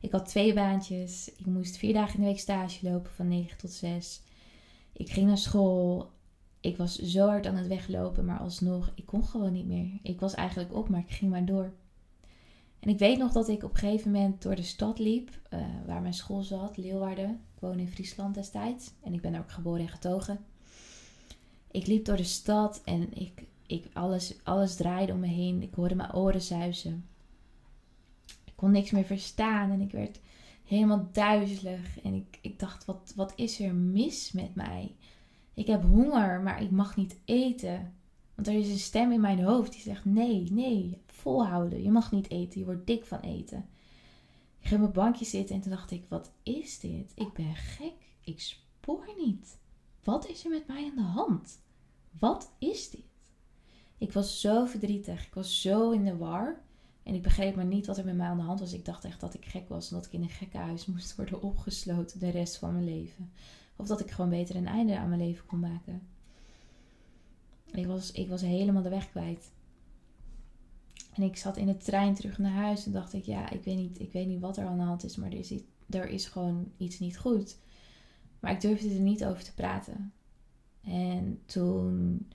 Ik 0.00 0.12
had 0.12 0.28
twee 0.28 0.54
baantjes. 0.54 1.32
Ik 1.36 1.46
moest 1.46 1.76
vier 1.76 1.92
dagen 1.92 2.14
in 2.14 2.20
de 2.20 2.26
week 2.26 2.38
stage 2.38 2.90
lopen 2.90 3.10
van 3.10 3.28
9 3.28 3.58
tot 3.58 3.72
6. 3.72 4.20
Ik 4.92 5.10
ging 5.10 5.26
naar 5.26 5.38
school. 5.38 6.10
Ik 6.60 6.76
was 6.76 6.98
zo 6.98 7.26
hard 7.26 7.46
aan 7.46 7.56
het 7.56 7.66
weglopen, 7.66 8.24
maar 8.24 8.38
alsnog, 8.38 8.92
ik 8.94 9.06
kon 9.06 9.24
gewoon 9.24 9.52
niet 9.52 9.66
meer. 9.66 9.90
Ik 10.02 10.20
was 10.20 10.34
eigenlijk 10.34 10.74
op, 10.74 10.88
maar 10.88 11.00
ik 11.00 11.10
ging 11.10 11.30
maar 11.30 11.44
door. 11.44 11.72
En 12.80 12.88
ik 12.88 12.98
weet 12.98 13.18
nog 13.18 13.32
dat 13.32 13.48
ik 13.48 13.62
op 13.62 13.70
een 13.70 13.78
gegeven 13.78 14.10
moment 14.10 14.42
door 14.42 14.54
de 14.54 14.62
stad 14.62 14.98
liep, 14.98 15.30
uh, 15.54 15.60
waar 15.86 16.00
mijn 16.00 16.14
school 16.14 16.42
zat, 16.42 16.76
Leeuwarden. 16.76 17.30
Ik 17.30 17.60
woon 17.60 17.78
in 17.78 17.88
Friesland 17.88 18.34
destijds 18.34 18.90
en 19.02 19.14
ik 19.14 19.20
ben 19.20 19.32
daar 19.32 19.40
ook 19.40 19.50
geboren 19.50 19.80
en 19.80 19.88
getogen. 19.88 20.38
Ik 21.70 21.86
liep 21.86 22.04
door 22.04 22.16
de 22.16 22.24
stad 22.24 22.82
en 22.84 23.20
ik, 23.20 23.44
ik, 23.66 23.86
alles, 23.92 24.34
alles 24.42 24.74
draaide 24.76 25.12
om 25.12 25.20
me 25.20 25.26
heen. 25.26 25.62
Ik 25.62 25.74
hoorde 25.74 25.94
mijn 25.94 26.14
oren 26.14 26.42
zuizen. 26.42 27.08
Ik 28.44 28.52
kon 28.54 28.70
niks 28.70 28.90
meer 28.90 29.04
verstaan 29.04 29.70
en 29.70 29.80
ik 29.80 29.92
werd 29.92 30.20
helemaal 30.64 31.08
duizelig. 31.12 32.00
En 32.02 32.14
ik, 32.14 32.38
ik 32.40 32.58
dacht, 32.58 32.84
wat, 32.84 33.12
wat 33.16 33.32
is 33.36 33.60
er 33.60 33.74
mis 33.74 34.32
met 34.32 34.54
mij? 34.54 34.94
Ik 35.58 35.66
heb 35.66 35.82
honger, 35.82 36.40
maar 36.40 36.62
ik 36.62 36.70
mag 36.70 36.96
niet 36.96 37.18
eten. 37.24 37.94
Want 38.34 38.48
er 38.48 38.54
is 38.54 38.68
een 38.68 38.78
stem 38.78 39.12
in 39.12 39.20
mijn 39.20 39.42
hoofd 39.42 39.72
die 39.72 39.80
zegt: 39.80 40.04
nee, 40.04 40.52
nee, 40.52 41.02
volhouden. 41.06 41.82
Je 41.82 41.90
mag 41.90 42.12
niet 42.12 42.30
eten, 42.30 42.60
je 42.60 42.66
wordt 42.66 42.86
dik 42.86 43.04
van 43.04 43.20
eten. 43.20 43.68
Ik 44.60 44.66
ging 44.66 44.84
op 44.84 44.94
mijn 44.94 45.06
bankje 45.06 45.24
zitten 45.24 45.54
en 45.54 45.60
toen 45.60 45.70
dacht 45.70 45.90
ik: 45.90 46.04
wat 46.08 46.32
is 46.42 46.80
dit? 46.80 47.12
Ik 47.14 47.32
ben 47.32 47.54
gek. 47.54 47.92
Ik 48.20 48.40
spoor 48.40 49.08
niet. 49.16 49.58
Wat 50.04 50.28
is 50.28 50.44
er 50.44 50.50
met 50.50 50.66
mij 50.66 50.84
aan 50.84 50.96
de 50.96 51.20
hand? 51.20 51.58
Wat 52.18 52.50
is 52.58 52.90
dit? 52.90 53.00
Ik 53.98 54.12
was 54.12 54.40
zo 54.40 54.64
verdrietig. 54.64 55.26
Ik 55.26 55.34
was 55.34 55.60
zo 55.60 55.90
in 55.90 56.04
de 56.04 56.16
war. 56.16 56.62
En 57.02 57.14
ik 57.14 57.22
begreep 57.22 57.56
maar 57.56 57.64
niet 57.64 57.86
wat 57.86 57.98
er 57.98 58.04
met 58.04 58.16
mij 58.16 58.28
aan 58.28 58.36
de 58.36 58.42
hand 58.42 58.60
was. 58.60 58.72
Ik 58.72 58.84
dacht 58.84 59.04
echt 59.04 59.20
dat 59.20 59.34
ik 59.34 59.44
gek 59.44 59.68
was 59.68 59.90
en 59.90 59.96
dat 59.96 60.06
ik 60.06 60.12
in 60.12 60.22
een 60.22 60.28
gekkenhuis 60.28 60.86
moest 60.86 61.16
worden 61.16 61.42
opgesloten 61.42 62.20
de 62.20 62.30
rest 62.30 62.56
van 62.56 62.72
mijn 62.72 62.84
leven. 62.84 63.32
Of 63.78 63.86
dat 63.86 64.00
ik 64.00 64.10
gewoon 64.10 64.30
beter 64.30 64.56
een 64.56 64.66
einde 64.66 64.98
aan 64.98 65.08
mijn 65.08 65.20
leven 65.20 65.46
kon 65.46 65.60
maken. 65.60 66.02
Ik 67.70 67.86
was, 67.86 68.12
ik 68.12 68.28
was 68.28 68.40
helemaal 68.40 68.82
de 68.82 68.88
weg 68.88 69.10
kwijt. 69.10 69.50
En 71.14 71.22
ik 71.22 71.36
zat 71.36 71.56
in 71.56 71.66
de 71.66 71.76
trein 71.76 72.14
terug 72.14 72.38
naar 72.38 72.52
huis 72.52 72.86
en 72.86 72.92
dacht 72.92 73.12
ik, 73.12 73.24
ja, 73.24 73.50
ik 73.50 73.64
weet 73.64 73.76
niet, 73.76 74.00
ik 74.00 74.12
weet 74.12 74.26
niet 74.26 74.40
wat 74.40 74.56
er 74.56 74.66
aan 74.66 74.78
de 74.78 74.84
hand 74.84 75.04
is, 75.04 75.16
maar 75.16 75.30
er 75.30 75.38
is, 75.38 75.54
er 75.90 76.08
is 76.08 76.26
gewoon 76.26 76.72
iets 76.76 76.98
niet 76.98 77.18
goed. 77.18 77.58
Maar 78.40 78.52
ik 78.52 78.60
durfde 78.60 78.94
er 78.94 79.00
niet 79.00 79.24
over 79.24 79.44
te 79.44 79.54
praten. 79.54 80.12
En 80.80 81.40
toen, 81.46 82.26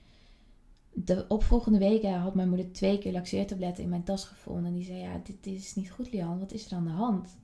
de 0.93 1.25
opvolgende 1.27 1.79
weken, 1.79 2.13
had 2.13 2.35
mijn 2.35 2.49
moeder 2.49 2.71
twee 2.71 2.97
keer 2.97 3.11
laxeertabletten 3.11 3.83
in 3.83 3.89
mijn 3.89 4.03
tas 4.03 4.25
gevonden. 4.25 4.65
En 4.65 4.73
die 4.73 4.85
zei, 4.85 4.97
ja, 4.97 5.21
dit, 5.23 5.43
dit 5.43 5.55
is 5.55 5.75
niet 5.75 5.91
goed, 5.91 6.11
Lian. 6.11 6.39
Wat 6.39 6.51
is 6.51 6.65
er 6.65 6.77
aan 6.77 6.83
de 6.83 6.89
hand? 6.89 7.37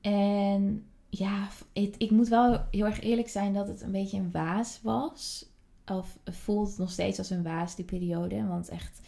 En 0.00 0.86
ja, 1.14 1.48
het, 1.72 1.94
ik 1.98 2.10
moet 2.10 2.28
wel 2.28 2.64
heel 2.70 2.84
erg 2.84 3.00
eerlijk 3.00 3.28
zijn 3.28 3.52
dat 3.52 3.68
het 3.68 3.82
een 3.82 3.92
beetje 3.92 4.18
een 4.18 4.30
waas 4.30 4.80
was. 4.82 5.46
Of 5.86 6.18
voelt 6.24 6.78
nog 6.78 6.90
steeds 6.90 7.18
als 7.18 7.30
een 7.30 7.42
waas, 7.42 7.76
die 7.76 7.84
periode. 7.84 8.46
Want 8.46 8.68
echt 8.68 9.00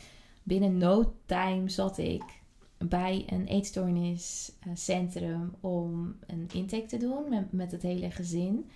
binnen 0.42 0.78
no 0.78 1.14
time 1.26 1.68
zat 1.68 1.98
ik 1.98 2.22
bij 2.78 3.24
een 3.26 3.46
eetstoorniscentrum 3.46 5.54
om 5.60 6.16
een 6.26 6.48
intake 6.52 6.86
te 6.86 6.96
doen 6.96 7.28
met, 7.28 7.52
met 7.52 7.72
het 7.72 7.82
hele 7.82 8.10
gezin. 8.10 8.70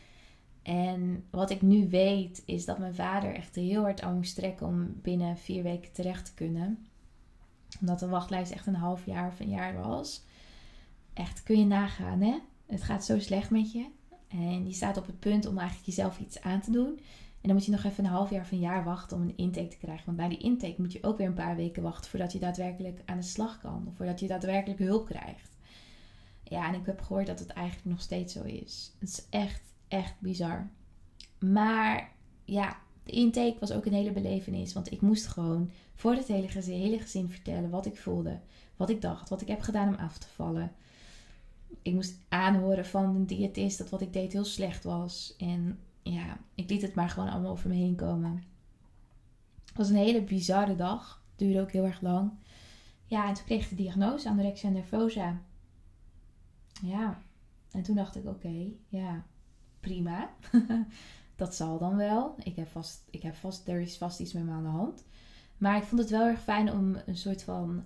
En 0.63 1.25
wat 1.31 1.51
ik 1.51 1.63
nu 1.63 1.89
weet 1.89 2.43
is 2.45 2.65
dat 2.65 2.79
mijn 2.79 2.95
vader 2.95 3.35
echt 3.35 3.55
heel 3.55 3.83
hard 3.83 4.03
aan 4.03 4.15
moest 4.15 4.43
om 4.61 5.01
binnen 5.03 5.37
vier 5.37 5.63
weken 5.63 5.93
terecht 5.93 6.25
te 6.25 6.35
kunnen. 6.35 6.87
Omdat 7.81 7.99
de 7.99 8.09
wachtlijst 8.09 8.53
echt 8.53 8.67
een 8.67 8.75
half 8.75 9.07
jaar 9.07 9.29
of 9.29 9.41
een 9.41 9.51
jaar 9.51 9.75
was. 9.75 10.23
Echt, 11.13 11.43
kun 11.43 11.59
je 11.59 11.65
nagaan 11.65 12.21
hè? 12.21 12.39
Het 12.69 12.83
gaat 12.83 13.05
zo 13.05 13.19
slecht 13.19 13.51
met 13.51 13.73
je. 13.73 13.87
En 14.29 14.67
je 14.67 14.73
staat 14.73 14.97
op 14.97 15.07
het 15.07 15.19
punt 15.19 15.47
om 15.47 15.59
eigenlijk 15.59 15.87
jezelf 15.87 16.19
iets 16.21 16.41
aan 16.41 16.61
te 16.61 16.71
doen. 16.71 17.01
En 17.41 17.49
dan 17.49 17.53
moet 17.53 17.65
je 17.65 17.71
nog 17.71 17.85
even 17.85 18.05
een 18.05 18.11
half 18.11 18.31
jaar 18.31 18.41
of 18.41 18.51
een 18.51 18.59
jaar 18.59 18.85
wachten 18.85 19.17
om 19.17 19.23
een 19.23 19.37
intake 19.37 19.69
te 19.69 19.77
krijgen. 19.77 20.05
Want 20.05 20.17
bij 20.17 20.29
die 20.29 20.39
intake 20.39 20.75
moet 20.79 20.93
je 20.93 21.03
ook 21.03 21.19
weer 21.19 21.27
een 21.27 21.35
paar 21.35 21.57
weken 21.57 21.83
wachten 21.83 22.11
voordat 22.11 22.33
je 22.33 22.39
daadwerkelijk 22.39 23.01
aan 23.05 23.17
de 23.17 23.23
slag 23.23 23.59
kan. 23.59 23.85
Of 23.89 23.97
voordat 23.97 24.21
je 24.21 24.27
daadwerkelijk 24.27 24.79
hulp 24.79 25.07
krijgt. 25.07 25.57
Ja, 26.43 26.69
en 26.69 26.81
ik 26.81 26.87
heb 26.87 27.01
gehoord 27.01 27.27
dat 27.27 27.39
het 27.39 27.49
eigenlijk 27.49 27.89
nog 27.89 28.01
steeds 28.01 28.33
zo 28.33 28.43
is. 28.43 28.93
Het 28.99 29.09
is 29.09 29.27
echt, 29.31 29.63
echt 29.89 30.15
bizar. 30.19 30.71
Maar 31.39 32.13
ja, 32.45 32.77
de 33.03 33.13
intake 33.13 33.57
was 33.61 33.73
ook 33.73 33.87
een 33.87 33.93
hele 33.93 34.13
belevenis. 34.13 34.73
Want 34.73 34.93
ik 34.93 35.01
moest 35.01 35.27
gewoon 35.27 35.71
voor 35.95 36.15
het 36.15 36.27
hele 36.27 36.49
gezin, 36.49 36.81
hele 36.81 36.99
gezin 36.99 37.29
vertellen 37.29 37.71
wat 37.71 37.87
ik 37.87 37.97
voelde. 37.97 38.41
Wat 38.77 38.91
ik 38.91 39.01
dacht, 39.01 39.29
wat 39.29 39.41
ik 39.41 39.49
heb 39.49 39.61
gedaan 39.61 39.89
om 39.89 39.95
af 39.95 40.19
te 40.19 40.29
vallen 40.29 40.73
ik 41.83 41.95
moest 41.95 42.19
aanhoren 42.29 42.87
van 42.87 43.05
een 43.05 43.27
diëtist 43.27 43.79
dat 43.79 43.91
wat 43.91 44.01
ik 44.01 44.13
deed 44.13 44.33
heel 44.33 44.45
slecht 44.45 44.85
was. 44.85 45.35
En 45.39 45.79
ja, 46.03 46.39
ik 46.55 46.71
liet 46.71 46.83
het 46.83 46.95
maar 46.95 47.09
gewoon 47.09 47.29
allemaal 47.29 47.51
over 47.51 47.69
me 47.69 47.75
heen 47.75 47.97
komen. 47.97 48.45
Het 49.67 49.77
was 49.77 49.89
een 49.89 49.97
hele 49.97 50.23
bizarre 50.23 50.75
dag. 50.75 51.23
Duurde 51.37 51.61
ook 51.61 51.73
heel 51.73 51.85
erg 51.85 52.01
lang. 52.01 52.33
Ja, 53.05 53.29
en 53.29 53.35
toen 53.35 53.45
kreeg 53.45 53.63
ik 53.63 53.69
de 53.69 53.83
diagnose 53.83 54.29
anorexia 54.29 54.69
nervosa. 54.69 55.41
Ja, 56.83 57.23
en 57.71 57.83
toen 57.83 57.97
dacht 57.97 58.17
ik, 58.17 58.27
oké, 58.27 58.67
ja, 58.89 59.25
prima. 59.81 60.31
dat 61.37 61.55
zal 61.55 61.79
dan 61.79 61.97
wel. 61.97 62.35
Ik 62.39 62.57
heb 62.57 62.69
vast, 62.69 63.05
ik 63.11 63.23
heb 63.23 63.35
vast, 63.35 63.69
er 63.69 63.81
is 63.81 63.97
vast 63.97 64.21
iets 64.21 64.33
met 64.33 64.45
me 64.45 64.51
aan 64.51 64.63
de 64.63 64.69
hand. 64.69 65.05
Maar 65.59 65.77
ik 65.77 65.83
vond 65.83 66.01
het 66.01 66.11
wel 66.11 66.27
erg 66.27 66.43
fijn 66.43 66.73
om 66.73 66.97
een 67.07 67.17
soort 67.17 67.43
van 67.43 67.85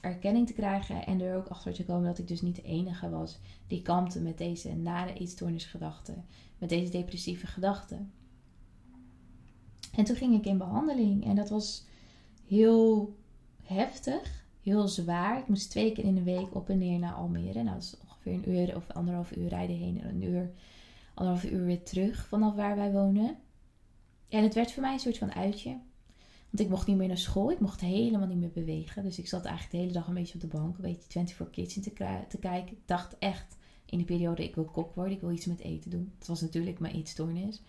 erkenning 0.00 0.46
te 0.46 0.52
krijgen 0.52 1.06
en 1.06 1.20
er 1.20 1.36
ook 1.36 1.46
achter 1.46 1.72
te 1.74 1.84
komen 1.84 2.04
dat 2.04 2.18
ik 2.18 2.28
dus 2.28 2.42
niet 2.42 2.56
de 2.56 2.62
enige 2.62 3.10
was 3.10 3.38
die 3.66 3.82
kampte 3.82 4.20
met 4.20 4.38
deze 4.38 4.74
nare 4.74 5.12
eetstoornisgedachten, 5.12 6.24
met 6.58 6.68
deze 6.68 6.90
depressieve 6.90 7.46
gedachten. 7.46 8.12
En 9.92 10.04
toen 10.04 10.16
ging 10.16 10.34
ik 10.34 10.46
in 10.46 10.58
behandeling 10.58 11.24
en 11.24 11.34
dat 11.36 11.48
was 11.48 11.84
heel 12.46 13.16
heftig, 13.62 14.44
heel 14.62 14.88
zwaar. 14.88 15.38
Ik 15.38 15.48
moest 15.48 15.70
twee 15.70 15.92
keer 15.92 16.04
in 16.04 16.14
de 16.14 16.22
week 16.22 16.54
op 16.54 16.68
en 16.68 16.78
neer 16.78 16.98
naar 16.98 17.14
Almere. 17.14 17.62
Nou, 17.62 17.74
dat 17.74 17.82
is 17.82 17.96
ongeveer 18.02 18.32
een 18.32 18.50
uur 18.50 18.76
of 18.76 18.90
anderhalf 18.90 19.36
uur 19.36 19.48
rijden 19.48 19.76
heen 19.76 20.00
en 20.02 20.08
een 20.08 20.22
uur, 20.22 20.50
anderhalf 21.14 21.50
uur 21.50 21.64
weer 21.64 21.82
terug 21.82 22.26
vanaf 22.26 22.54
waar 22.54 22.76
wij 22.76 22.92
wonen. 22.92 23.36
En 24.28 24.42
het 24.42 24.54
werd 24.54 24.72
voor 24.72 24.82
mij 24.82 24.92
een 24.92 24.98
soort 24.98 25.18
van 25.18 25.34
uitje. 25.34 25.78
Want 26.54 26.66
ik 26.66 26.72
mocht 26.74 26.86
niet 26.86 26.96
meer 26.96 27.08
naar 27.08 27.18
school. 27.18 27.50
Ik 27.50 27.60
mocht 27.60 27.80
helemaal 27.80 28.26
niet 28.26 28.38
meer 28.38 28.50
bewegen. 28.52 29.02
Dus 29.02 29.18
ik 29.18 29.28
zat 29.28 29.44
eigenlijk 29.44 29.70
de 29.70 29.80
hele 29.80 29.92
dag 29.92 30.06
een 30.06 30.14
beetje 30.14 30.34
op 30.34 30.40
de 30.40 30.46
bank. 30.46 30.76
Een 30.76 30.82
beetje 30.82 31.08
24 31.08 31.50
Kitchen 31.50 31.82
te, 31.82 32.20
te 32.28 32.38
kijken. 32.38 32.72
Ik 32.72 32.82
dacht 32.86 33.18
echt 33.18 33.56
in 33.86 33.98
die 33.98 34.06
periode, 34.06 34.44
ik 34.44 34.54
wil 34.54 34.64
kok 34.64 34.94
worden. 34.94 35.14
Ik 35.14 35.20
wil 35.20 35.30
iets 35.30 35.46
met 35.46 35.60
eten 35.60 35.90
doen. 35.90 36.12
Het 36.18 36.26
was 36.26 36.40
natuurlijk 36.40 36.78
mijn 36.78 36.94
eetstoornis. 36.94 37.62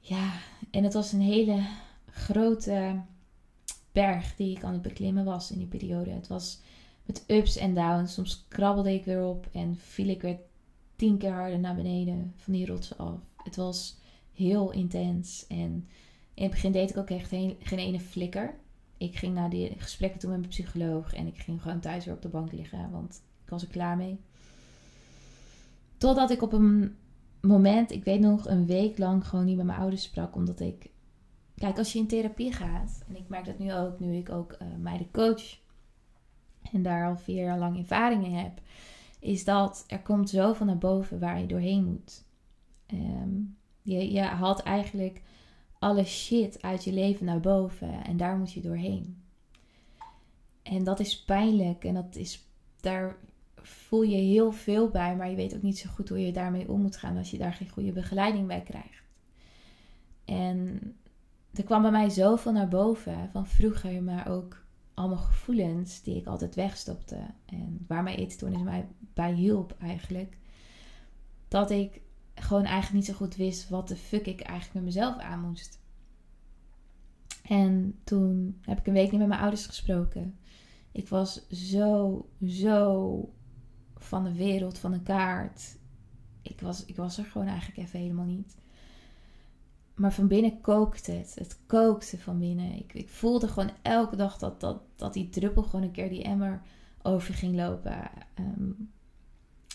Ja, 0.00 0.32
en 0.70 0.84
het 0.84 0.92
was 0.92 1.12
een 1.12 1.20
hele 1.20 1.66
grote 2.10 3.00
berg 3.92 4.36
die 4.36 4.56
ik 4.56 4.64
aan 4.64 4.72
het 4.72 4.82
beklimmen 4.82 5.24
was 5.24 5.50
in 5.50 5.58
die 5.58 5.66
periode. 5.66 6.10
Het 6.10 6.26
was 6.26 6.60
met 7.04 7.24
ups 7.26 7.56
en 7.56 7.74
downs. 7.74 8.14
Soms 8.14 8.44
krabbelde 8.48 8.92
ik 8.92 9.04
weer 9.04 9.24
op 9.24 9.48
en 9.52 9.76
viel 9.78 10.08
ik 10.08 10.22
weer 10.22 10.38
tien 10.96 11.18
keer 11.18 11.32
harder 11.32 11.58
naar 11.58 11.74
beneden 11.74 12.32
van 12.36 12.52
die 12.52 12.66
rotsen 12.66 12.98
af. 12.98 13.20
Het 13.36 13.56
was 13.56 13.96
heel 14.32 14.70
intens 14.72 15.46
en 15.46 15.88
in 16.36 16.42
het 16.42 16.50
begin 16.50 16.72
deed 16.72 16.90
ik 16.90 16.96
ook 16.96 17.10
echt 17.10 17.28
geen, 17.28 17.56
ene 17.78 18.00
flikker. 18.00 18.54
Ik 18.96 19.16
ging 19.16 19.34
naar 19.34 19.50
die 19.50 19.74
gesprekken 19.78 20.20
toe 20.20 20.30
met 20.30 20.38
mijn 20.38 20.50
psycholoog 20.50 21.14
en 21.14 21.26
ik 21.26 21.38
ging 21.38 21.62
gewoon 21.62 21.80
thuis 21.80 22.04
weer 22.04 22.14
op 22.14 22.22
de 22.22 22.28
bank 22.28 22.52
liggen, 22.52 22.90
want 22.90 23.22
ik 23.44 23.50
was 23.50 23.62
er 23.62 23.68
klaar 23.68 23.96
mee. 23.96 24.18
Totdat 25.98 26.30
ik 26.30 26.42
op 26.42 26.52
een 26.52 26.96
moment, 27.40 27.90
ik 27.90 28.04
weet 28.04 28.20
nog, 28.20 28.48
een 28.48 28.66
week 28.66 28.98
lang 28.98 29.26
gewoon 29.26 29.44
niet 29.44 29.56
met 29.56 29.66
mijn 29.66 29.78
ouders 29.78 30.02
sprak, 30.02 30.34
omdat 30.34 30.60
ik. 30.60 30.90
Kijk, 31.54 31.78
als 31.78 31.92
je 31.92 31.98
in 31.98 32.06
therapie 32.06 32.52
gaat, 32.52 33.04
en 33.08 33.16
ik 33.16 33.28
merk 33.28 33.44
dat 33.44 33.58
nu 33.58 33.74
ook, 33.74 34.00
nu 34.00 34.16
ik 34.16 34.30
ook 34.30 34.56
uh, 34.82 34.98
de 34.98 35.10
coach 35.12 35.58
en 36.72 36.82
daar 36.82 37.06
al 37.06 37.16
vier 37.16 37.44
jaar 37.44 37.58
lang 37.58 37.78
ervaringen 37.78 38.32
heb, 38.32 38.60
is 39.20 39.44
dat 39.44 39.84
er 39.86 40.00
komt 40.00 40.30
zoveel 40.30 40.66
naar 40.66 40.78
boven 40.78 41.18
waar 41.18 41.40
je 41.40 41.46
doorheen 41.46 41.84
moet. 41.84 42.24
Ehm, 42.86 43.30
je, 43.82 44.12
je 44.12 44.20
haalt 44.20 44.62
eigenlijk 44.62 45.22
alle 45.78 46.04
shit 46.04 46.62
uit 46.62 46.84
je 46.84 46.92
leven 46.92 47.26
naar 47.26 47.40
boven 47.40 48.04
en 48.04 48.16
daar 48.16 48.36
moet 48.36 48.52
je 48.52 48.60
doorheen. 48.60 49.22
En 50.62 50.84
dat 50.84 51.00
is 51.00 51.24
pijnlijk 51.24 51.84
en 51.84 51.94
dat 51.94 52.16
is, 52.16 52.48
daar 52.80 53.16
voel 53.56 54.02
je 54.02 54.16
heel 54.16 54.52
veel 54.52 54.88
bij, 54.88 55.16
maar 55.16 55.30
je 55.30 55.36
weet 55.36 55.54
ook 55.54 55.62
niet 55.62 55.78
zo 55.78 55.90
goed 55.90 56.08
hoe 56.08 56.20
je 56.20 56.32
daarmee 56.32 56.68
om 56.68 56.80
moet 56.80 56.96
gaan 56.96 57.16
als 57.16 57.30
je 57.30 57.38
daar 57.38 57.52
geen 57.52 57.70
goede 57.70 57.92
begeleiding 57.92 58.46
bij 58.46 58.62
krijgt. 58.62 59.04
En 60.24 60.80
er 61.52 61.64
kwam 61.64 61.82
bij 61.82 61.90
mij 61.90 62.08
zoveel 62.08 62.52
naar 62.52 62.68
boven 62.68 63.28
van 63.32 63.46
vroeger, 63.46 64.02
maar 64.02 64.28
ook 64.28 64.64
allemaal 64.94 65.18
gevoelens 65.18 66.02
die 66.02 66.16
ik 66.16 66.26
altijd 66.26 66.54
wegstopte. 66.54 67.18
En 67.46 67.84
waar 67.88 68.02
mijn 68.02 68.18
eetstoornis 68.18 68.62
mij 68.62 68.86
bij 69.14 69.32
hielp 69.32 69.76
eigenlijk. 69.80 70.36
Dat 71.48 71.70
ik 71.70 72.00
gewoon 72.36 72.64
eigenlijk 72.64 72.94
niet 72.94 73.04
zo 73.04 73.24
goed 73.24 73.36
wist 73.36 73.68
wat 73.68 73.88
de 73.88 73.96
fuck 73.96 74.26
ik 74.26 74.40
eigenlijk 74.40 74.74
met 74.74 74.84
mezelf 74.84 75.18
aan 75.18 75.40
moest. 75.40 75.80
En 77.42 77.98
toen 78.04 78.58
heb 78.62 78.78
ik 78.78 78.86
een 78.86 78.92
week 78.92 79.10
niet 79.10 79.20
met 79.20 79.28
mijn 79.28 79.40
ouders 79.40 79.66
gesproken. 79.66 80.38
Ik 80.92 81.08
was 81.08 81.48
zo, 81.48 82.28
zo 82.46 83.20
van 83.96 84.24
de 84.24 84.32
wereld, 84.32 84.78
van 84.78 84.92
de 84.92 85.02
kaart. 85.02 85.76
Ik 86.42 86.60
was, 86.60 86.84
ik 86.84 86.96
was 86.96 87.18
er 87.18 87.24
gewoon 87.24 87.46
eigenlijk 87.46 87.78
even 87.78 88.00
helemaal 88.00 88.24
niet. 88.24 88.56
Maar 89.94 90.12
van 90.12 90.28
binnen 90.28 90.60
kookte 90.60 91.12
het. 91.12 91.34
Het 91.34 91.58
kookte 91.66 92.18
van 92.18 92.38
binnen. 92.38 92.72
Ik, 92.72 92.94
ik 92.94 93.08
voelde 93.08 93.48
gewoon 93.48 93.70
elke 93.82 94.16
dag 94.16 94.38
dat, 94.38 94.60
dat, 94.60 94.82
dat 94.96 95.12
die 95.12 95.28
druppel 95.28 95.62
gewoon 95.62 95.82
een 95.82 95.92
keer 95.92 96.08
die 96.08 96.22
emmer 96.22 96.62
over 97.02 97.34
ging 97.34 97.56
lopen. 97.56 98.10
Ehm, 98.34 98.70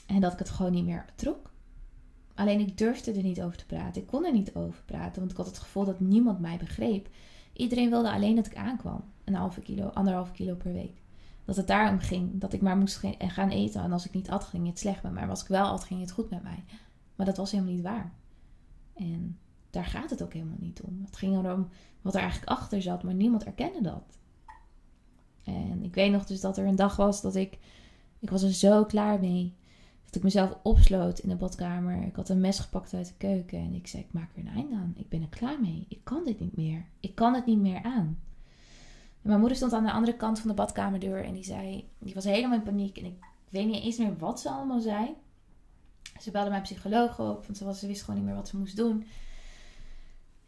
en 0.07 0.21
dat 0.21 0.33
ik 0.33 0.39
het 0.39 0.49
gewoon 0.49 0.71
niet 0.71 0.85
meer 0.85 1.05
trok. 1.15 1.50
Alleen 2.41 2.59
ik 2.59 2.77
durfde 2.77 3.11
er 3.11 3.23
niet 3.23 3.41
over 3.41 3.57
te 3.57 3.65
praten. 3.65 4.01
Ik 4.01 4.07
kon 4.07 4.25
er 4.25 4.31
niet 4.31 4.55
over 4.55 4.83
praten, 4.85 5.19
want 5.19 5.31
ik 5.31 5.37
had 5.37 5.45
het 5.45 5.59
gevoel 5.59 5.85
dat 5.85 5.99
niemand 5.99 6.39
mij 6.39 6.57
begreep. 6.57 7.09
Iedereen 7.53 7.89
wilde 7.89 8.11
alleen 8.11 8.35
dat 8.35 8.45
ik 8.45 8.55
aankwam. 8.55 9.03
Een 9.23 9.33
halve 9.33 9.61
kilo, 9.61 9.87
anderhalve 9.87 10.31
kilo 10.31 10.55
per 10.55 10.73
week. 10.73 11.01
Dat 11.45 11.55
het 11.55 11.67
daarom 11.67 11.99
ging. 11.99 12.29
Dat 12.33 12.53
ik 12.53 12.61
maar 12.61 12.77
moest 12.77 13.01
gaan 13.17 13.49
eten. 13.49 13.81
En 13.81 13.91
als 13.91 14.05
ik 14.05 14.13
niet 14.13 14.29
at, 14.29 14.43
ging 14.43 14.67
het 14.67 14.79
slecht 14.79 15.03
met 15.03 15.11
mij. 15.11 15.21
Maar 15.21 15.29
als 15.29 15.41
ik 15.41 15.47
wel 15.47 15.65
at, 15.65 15.83
ging 15.83 16.01
het 16.01 16.11
goed 16.11 16.29
met 16.29 16.43
mij. 16.43 16.63
Maar 17.15 17.25
dat 17.25 17.37
was 17.37 17.51
helemaal 17.51 17.73
niet 17.73 17.83
waar. 17.83 18.11
En 18.93 19.37
daar 19.69 19.85
gaat 19.85 20.09
het 20.09 20.23
ook 20.23 20.33
helemaal 20.33 20.59
niet 20.59 20.81
om. 20.81 21.01
Het 21.05 21.15
ging 21.15 21.37
erom 21.37 21.67
wat 22.01 22.15
er 22.15 22.21
eigenlijk 22.21 22.51
achter 22.51 22.81
zat, 22.81 23.03
maar 23.03 23.13
niemand 23.13 23.43
erkende 23.43 23.81
dat. 23.81 24.17
En 25.43 25.83
ik 25.83 25.93
weet 25.93 26.11
nog 26.11 26.25
dus 26.25 26.41
dat 26.41 26.57
er 26.57 26.65
een 26.65 26.75
dag 26.75 26.95
was 26.95 27.21
dat 27.21 27.35
ik. 27.35 27.57
Ik 28.19 28.29
was 28.29 28.43
er 28.43 28.53
zo 28.53 28.85
klaar 28.85 29.19
mee. 29.19 29.53
Dat 30.11 30.15
ik 30.15 30.23
mezelf 30.23 30.57
opsloot 30.63 31.19
in 31.19 31.29
de 31.29 31.35
badkamer. 31.35 32.03
Ik 32.03 32.15
had 32.15 32.29
een 32.29 32.41
mes 32.41 32.59
gepakt 32.59 32.93
uit 32.93 33.07
de 33.07 33.13
keuken. 33.17 33.59
En 33.59 33.73
ik 33.73 33.87
zei: 33.87 34.03
Ik 34.03 34.13
maak 34.13 34.29
er 34.33 34.39
een 34.39 34.55
einde 34.55 34.75
aan. 34.75 34.93
Ik 34.97 35.09
ben 35.09 35.21
er 35.21 35.27
klaar 35.27 35.61
mee. 35.61 35.85
Ik 35.89 35.99
kan 36.03 36.25
dit 36.25 36.39
niet 36.39 36.55
meer. 36.55 36.85
Ik 36.99 37.15
kan 37.15 37.33
het 37.33 37.45
niet 37.45 37.59
meer 37.59 37.83
aan. 37.83 38.19
En 39.21 39.29
mijn 39.29 39.39
moeder 39.39 39.57
stond 39.57 39.73
aan 39.73 39.83
de 39.83 39.91
andere 39.91 40.17
kant 40.17 40.39
van 40.39 40.49
de 40.49 40.55
badkamerdeur. 40.55 41.23
En 41.23 41.33
die 41.33 41.43
zei: 41.43 41.87
Die 41.99 42.13
was 42.13 42.23
helemaal 42.23 42.57
in 42.57 42.63
paniek. 42.63 42.97
En 42.97 43.05
ik 43.05 43.17
weet 43.49 43.65
niet 43.65 43.83
eens 43.83 43.97
meer 43.97 44.17
wat 44.17 44.39
ze 44.39 44.49
allemaal 44.49 44.79
zei. 44.79 45.15
Ze 46.19 46.31
belde 46.31 46.49
mijn 46.49 46.61
psycholoog 46.61 47.19
op. 47.19 47.45
Want 47.45 47.57
ze, 47.57 47.75
ze 47.75 47.87
wist 47.87 48.01
gewoon 48.03 48.19
niet 48.19 48.29
meer 48.29 48.37
wat 48.37 48.47
ze 48.47 48.57
moest 48.57 48.75
doen 48.75 49.05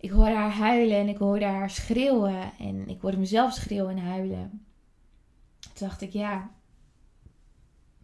ik 0.04 0.12
hoorde 0.12 0.36
haar 0.36 0.52
huilen 0.52 0.98
en 0.98 1.08
ik 1.08 1.18
hoorde 1.18 1.46
haar 1.46 1.70
schreeuwen. 1.70 2.52
En 2.60 2.88
ik 2.88 3.02
hoorde 3.02 3.18
mezelf 3.18 3.54
schreeuwen 3.54 3.98
en 3.98 4.04
huilen. 4.04 4.66
Toen 5.60 5.88
dacht 5.88 6.02
ik, 6.02 6.12
ja, 6.12 6.50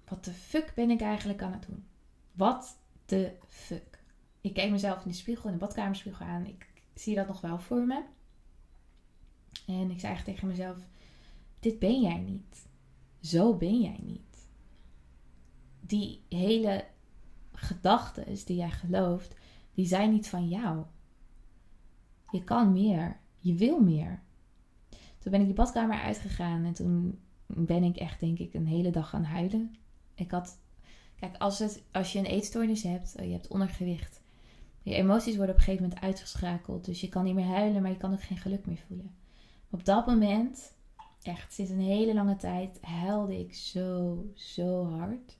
wat 0.10 0.26
de 0.26 0.34
fuck 0.34 0.72
ben 0.76 0.90
ik 0.90 1.02
eigenlijk 1.02 1.42
aan 1.42 1.52
het 1.52 1.66
doen? 1.68 1.86
Wat 2.32 2.78
de 3.06 3.36
fuck? 3.48 4.04
Ik 4.42 4.54
keek 4.54 4.72
mezelf 4.72 5.04
in 5.04 5.10
de 5.10 5.18
spiegel, 5.18 5.46
in 5.46 5.52
de 5.52 5.66
badkamerspiegel 5.66 6.26
aan. 6.26 6.46
Ik 6.46 6.68
zie 6.94 7.16
dat 7.16 7.28
nog 7.28 7.42
wel 7.42 7.60
voor 7.60 7.86
me. 7.86 8.04
En 9.68 9.92
ik 9.92 10.00
zei 10.00 10.24
tegen 10.24 10.48
mezelf: 10.48 10.78
Dit 11.60 11.80
ben 11.80 12.02
jij 12.02 12.18
niet. 12.18 12.68
Zo 13.22 13.58
ben 13.58 13.82
jij 13.82 14.00
niet. 14.02 14.48
Die 15.80 16.24
hele 16.30 16.86
gedachten 17.54 18.46
die 18.46 18.56
jij 18.56 18.72
gelooft, 18.72 19.36
die 19.74 19.86
zijn 19.86 20.12
niet 20.12 20.30
van 20.30 20.48
jou. 20.48 20.86
Je 22.32 22.44
kan 22.44 22.74
meer. 22.74 23.20
Je 23.38 23.54
wil 23.54 23.80
meer. 23.80 24.22
Toen 24.90 25.32
ben 25.32 25.40
ik 25.40 25.46
die 25.46 25.56
badkamer 25.56 26.00
uitgegaan 26.00 26.64
en 26.64 26.74
toen 26.74 27.20
ben 27.46 27.84
ik 27.84 27.98
echt, 27.98 28.20
denk 28.20 28.40
ik, 28.40 28.54
een 28.54 28.68
hele 28.68 28.92
dag 28.92 29.10
gaan 29.10 29.24
huilen. 29.24 29.76
Ik 30.20 30.32
had, 30.32 30.60
kijk, 31.20 31.38
als, 31.38 31.60
het, 31.60 31.84
als 31.92 32.14
je 32.14 32.20
een 32.20 32.26
eetstoornis 32.26 32.84
hebt, 32.84 33.14
je 33.18 33.32
hebt 33.32 33.48
ondergewicht, 33.48 34.22
je 34.82 34.94
emoties 34.94 35.36
worden 35.36 35.54
op 35.54 35.60
een 35.60 35.66
gegeven 35.66 35.88
moment 35.88 36.04
uitgeschakeld. 36.04 36.86
Dus 36.86 37.02
je 37.02 37.10
kan 37.10 37.24
niet 37.24 37.36
meer 37.36 37.46
huilen, 37.46 37.82
maar 37.82 37.92
je 37.92 37.98
kan 37.98 38.14
ook 38.14 38.24
geen 38.24 38.38
geluk 38.38 38.66
meer 38.66 38.84
voelen. 38.88 39.16
Op 39.70 39.86
dat 39.86 40.06
moment, 40.06 40.74
echt 41.22 41.54
sinds 41.54 41.72
een 41.72 41.80
hele 41.80 42.14
lange 42.14 42.36
tijd, 42.36 42.78
huilde 42.82 43.40
ik 43.40 43.54
zo, 43.54 44.26
zo 44.36 44.86
hard. 44.86 45.38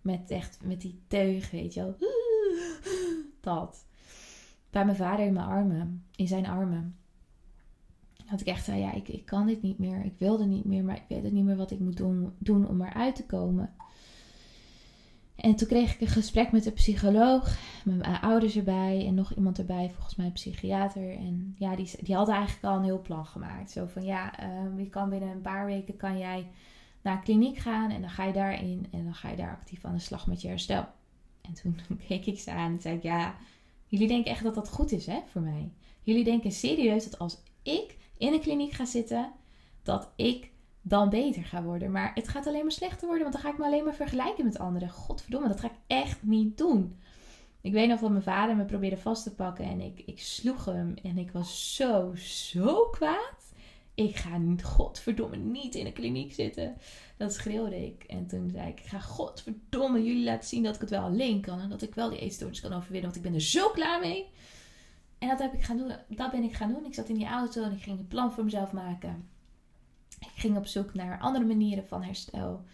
Met 0.00 0.30
echt, 0.30 0.58
met 0.62 0.80
die 0.80 1.00
teug, 1.06 1.50
weet 1.50 1.74
je 1.74 1.80
wel. 1.80 1.96
Dat 3.40 3.84
bij 4.74 4.84
mijn 4.84 4.96
vader 4.96 5.26
in 5.26 5.32
mijn 5.32 5.46
armen, 5.46 6.04
in 6.16 6.26
zijn 6.26 6.46
armen. 6.46 6.96
Dat 8.30 8.40
ik 8.40 8.46
echt 8.46 8.64
zei, 8.64 8.80
ja, 8.80 8.92
ik, 8.92 9.08
ik 9.08 9.24
kan 9.24 9.46
dit 9.46 9.62
niet 9.62 9.78
meer. 9.78 10.04
Ik 10.04 10.18
wilde 10.18 10.44
niet 10.44 10.64
meer, 10.64 10.84
maar 10.84 10.96
ik 10.96 11.04
weet 11.08 11.32
niet 11.32 11.44
meer 11.44 11.56
wat 11.56 11.70
ik 11.70 11.78
moet 11.78 11.96
doen, 11.96 12.32
doen 12.38 12.68
om 12.68 12.82
eruit 12.82 13.16
te 13.16 13.26
komen. 13.26 13.74
En 15.44 15.54
toen 15.54 15.68
kreeg 15.68 15.94
ik 15.94 16.00
een 16.00 16.06
gesprek 16.06 16.52
met 16.52 16.64
de 16.64 16.70
psycholoog, 16.70 17.56
met 17.84 17.96
mijn 17.96 18.20
ouders 18.20 18.56
erbij 18.56 19.06
en 19.06 19.14
nog 19.14 19.34
iemand 19.34 19.58
erbij, 19.58 19.90
volgens 19.94 20.16
mij 20.16 20.26
een 20.26 20.32
psychiater. 20.32 21.16
En 21.16 21.54
ja, 21.58 21.76
die, 21.76 21.90
die 22.00 22.14
hadden 22.14 22.34
eigenlijk 22.34 22.64
al 22.64 22.76
een 22.76 22.84
heel 22.84 23.02
plan 23.02 23.26
gemaakt. 23.26 23.70
Zo 23.70 23.86
van, 23.86 24.04
ja, 24.04 24.44
uh, 24.44 24.78
je 24.78 24.88
kan 24.88 25.08
binnen 25.08 25.28
een 25.28 25.40
paar 25.40 25.66
weken 25.66 25.96
kan 25.96 26.18
jij 26.18 26.46
naar 27.02 27.16
een 27.16 27.22
kliniek 27.22 27.58
gaan 27.58 27.90
en 27.90 28.00
dan 28.00 28.10
ga 28.10 28.24
je 28.24 28.32
daarin 28.32 28.86
en 28.90 29.04
dan 29.04 29.14
ga 29.14 29.30
je 29.30 29.36
daar 29.36 29.50
actief 29.50 29.84
aan 29.84 29.94
de 29.94 30.00
slag 30.00 30.26
met 30.26 30.42
je 30.42 30.48
herstel. 30.48 30.86
En 31.40 31.54
toen 31.54 31.80
keek 32.08 32.26
ik 32.26 32.40
ze 32.40 32.50
aan 32.50 32.72
en 32.72 32.80
zei 32.80 32.96
ik, 32.96 33.02
ja, 33.02 33.34
Jullie 33.94 34.08
denken 34.08 34.30
echt 34.30 34.42
dat 34.42 34.54
dat 34.54 34.70
goed 34.70 34.92
is 34.92 35.06
hè, 35.06 35.20
voor 35.26 35.42
mij. 35.42 35.72
Jullie 36.02 36.24
denken 36.24 36.52
serieus 36.52 37.04
dat 37.04 37.18
als 37.18 37.42
ik 37.62 37.96
in 38.18 38.32
een 38.32 38.40
kliniek 38.40 38.72
ga 38.72 38.84
zitten, 38.84 39.32
dat 39.82 40.12
ik 40.16 40.50
dan 40.86 41.08
beter 41.08 41.44
ga 41.44 41.62
worden. 41.62 41.90
Maar 41.90 42.10
het 42.14 42.28
gaat 42.28 42.46
alleen 42.46 42.62
maar 42.62 42.72
slechter 42.72 43.06
worden, 43.06 43.22
want 43.22 43.34
dan 43.34 43.42
ga 43.42 43.50
ik 43.50 43.58
me 43.58 43.64
alleen 43.64 43.84
maar 43.84 43.94
vergelijken 43.94 44.44
met 44.44 44.58
anderen. 44.58 44.90
Godverdomme, 44.90 45.48
dat 45.48 45.60
ga 45.60 45.66
ik 45.66 45.78
echt 45.86 46.22
niet 46.22 46.58
doen. 46.58 46.98
Ik 47.60 47.72
weet 47.72 47.88
nog 47.88 48.00
dat 48.00 48.10
mijn 48.10 48.22
vader 48.22 48.56
me 48.56 48.64
probeerde 48.64 48.96
vast 48.96 49.22
te 49.22 49.34
pakken 49.34 49.64
en 49.64 49.80
ik, 49.80 50.02
ik 50.06 50.20
sloeg 50.20 50.64
hem 50.64 50.94
en 51.02 51.18
ik 51.18 51.30
was 51.30 51.74
zo, 51.74 52.14
zo 52.14 52.88
kwaad. 52.90 53.52
Ik 53.94 54.16
ga 54.16 54.40
godverdomme 54.62 55.36
niet 55.36 55.74
in 55.74 55.86
een 55.86 55.92
kliniek 55.92 56.32
zitten. 56.32 56.76
Dat 57.16 57.32
schreeuwde 57.32 57.86
ik. 57.86 58.02
En 58.02 58.26
toen 58.26 58.50
zei 58.50 58.68
ik, 58.68 58.80
ik 58.80 58.86
ga 58.86 58.98
godverdomme 58.98 60.04
jullie 60.04 60.24
laten 60.24 60.48
zien 60.48 60.62
dat 60.62 60.74
ik 60.74 60.80
het 60.80 60.90
wel 60.90 61.02
alleen 61.02 61.40
kan. 61.40 61.60
En 61.60 61.68
dat 61.68 61.82
ik 61.82 61.94
wel 61.94 62.10
die 62.10 62.18
eetstoornis 62.18 62.60
kan 62.60 62.72
overwinnen. 62.72 63.02
Want 63.02 63.16
ik 63.16 63.22
ben 63.22 63.34
er 63.34 63.40
zo 63.40 63.70
klaar 63.70 64.00
mee. 64.00 64.26
En 65.18 65.28
dat, 65.28 65.38
heb 65.38 65.52
ik 65.52 65.62
gaan 65.62 65.76
doen, 65.76 65.92
dat 66.08 66.30
ben 66.30 66.42
ik 66.42 66.52
gaan 66.52 66.72
doen. 66.72 66.84
Ik 66.84 66.94
zat 66.94 67.08
in 67.08 67.14
die 67.14 67.26
auto 67.26 67.62
en 67.62 67.72
ik 67.72 67.82
ging 67.82 67.98
een 67.98 68.08
plan 68.08 68.32
voor 68.32 68.44
mezelf 68.44 68.72
maken. 68.72 69.28
Ging 70.44 70.56
op 70.56 70.66
zoek 70.66 70.94
naar 70.94 71.18
andere 71.18 71.44
manieren 71.44 71.86
van 71.86 72.02
herstel. 72.02 72.64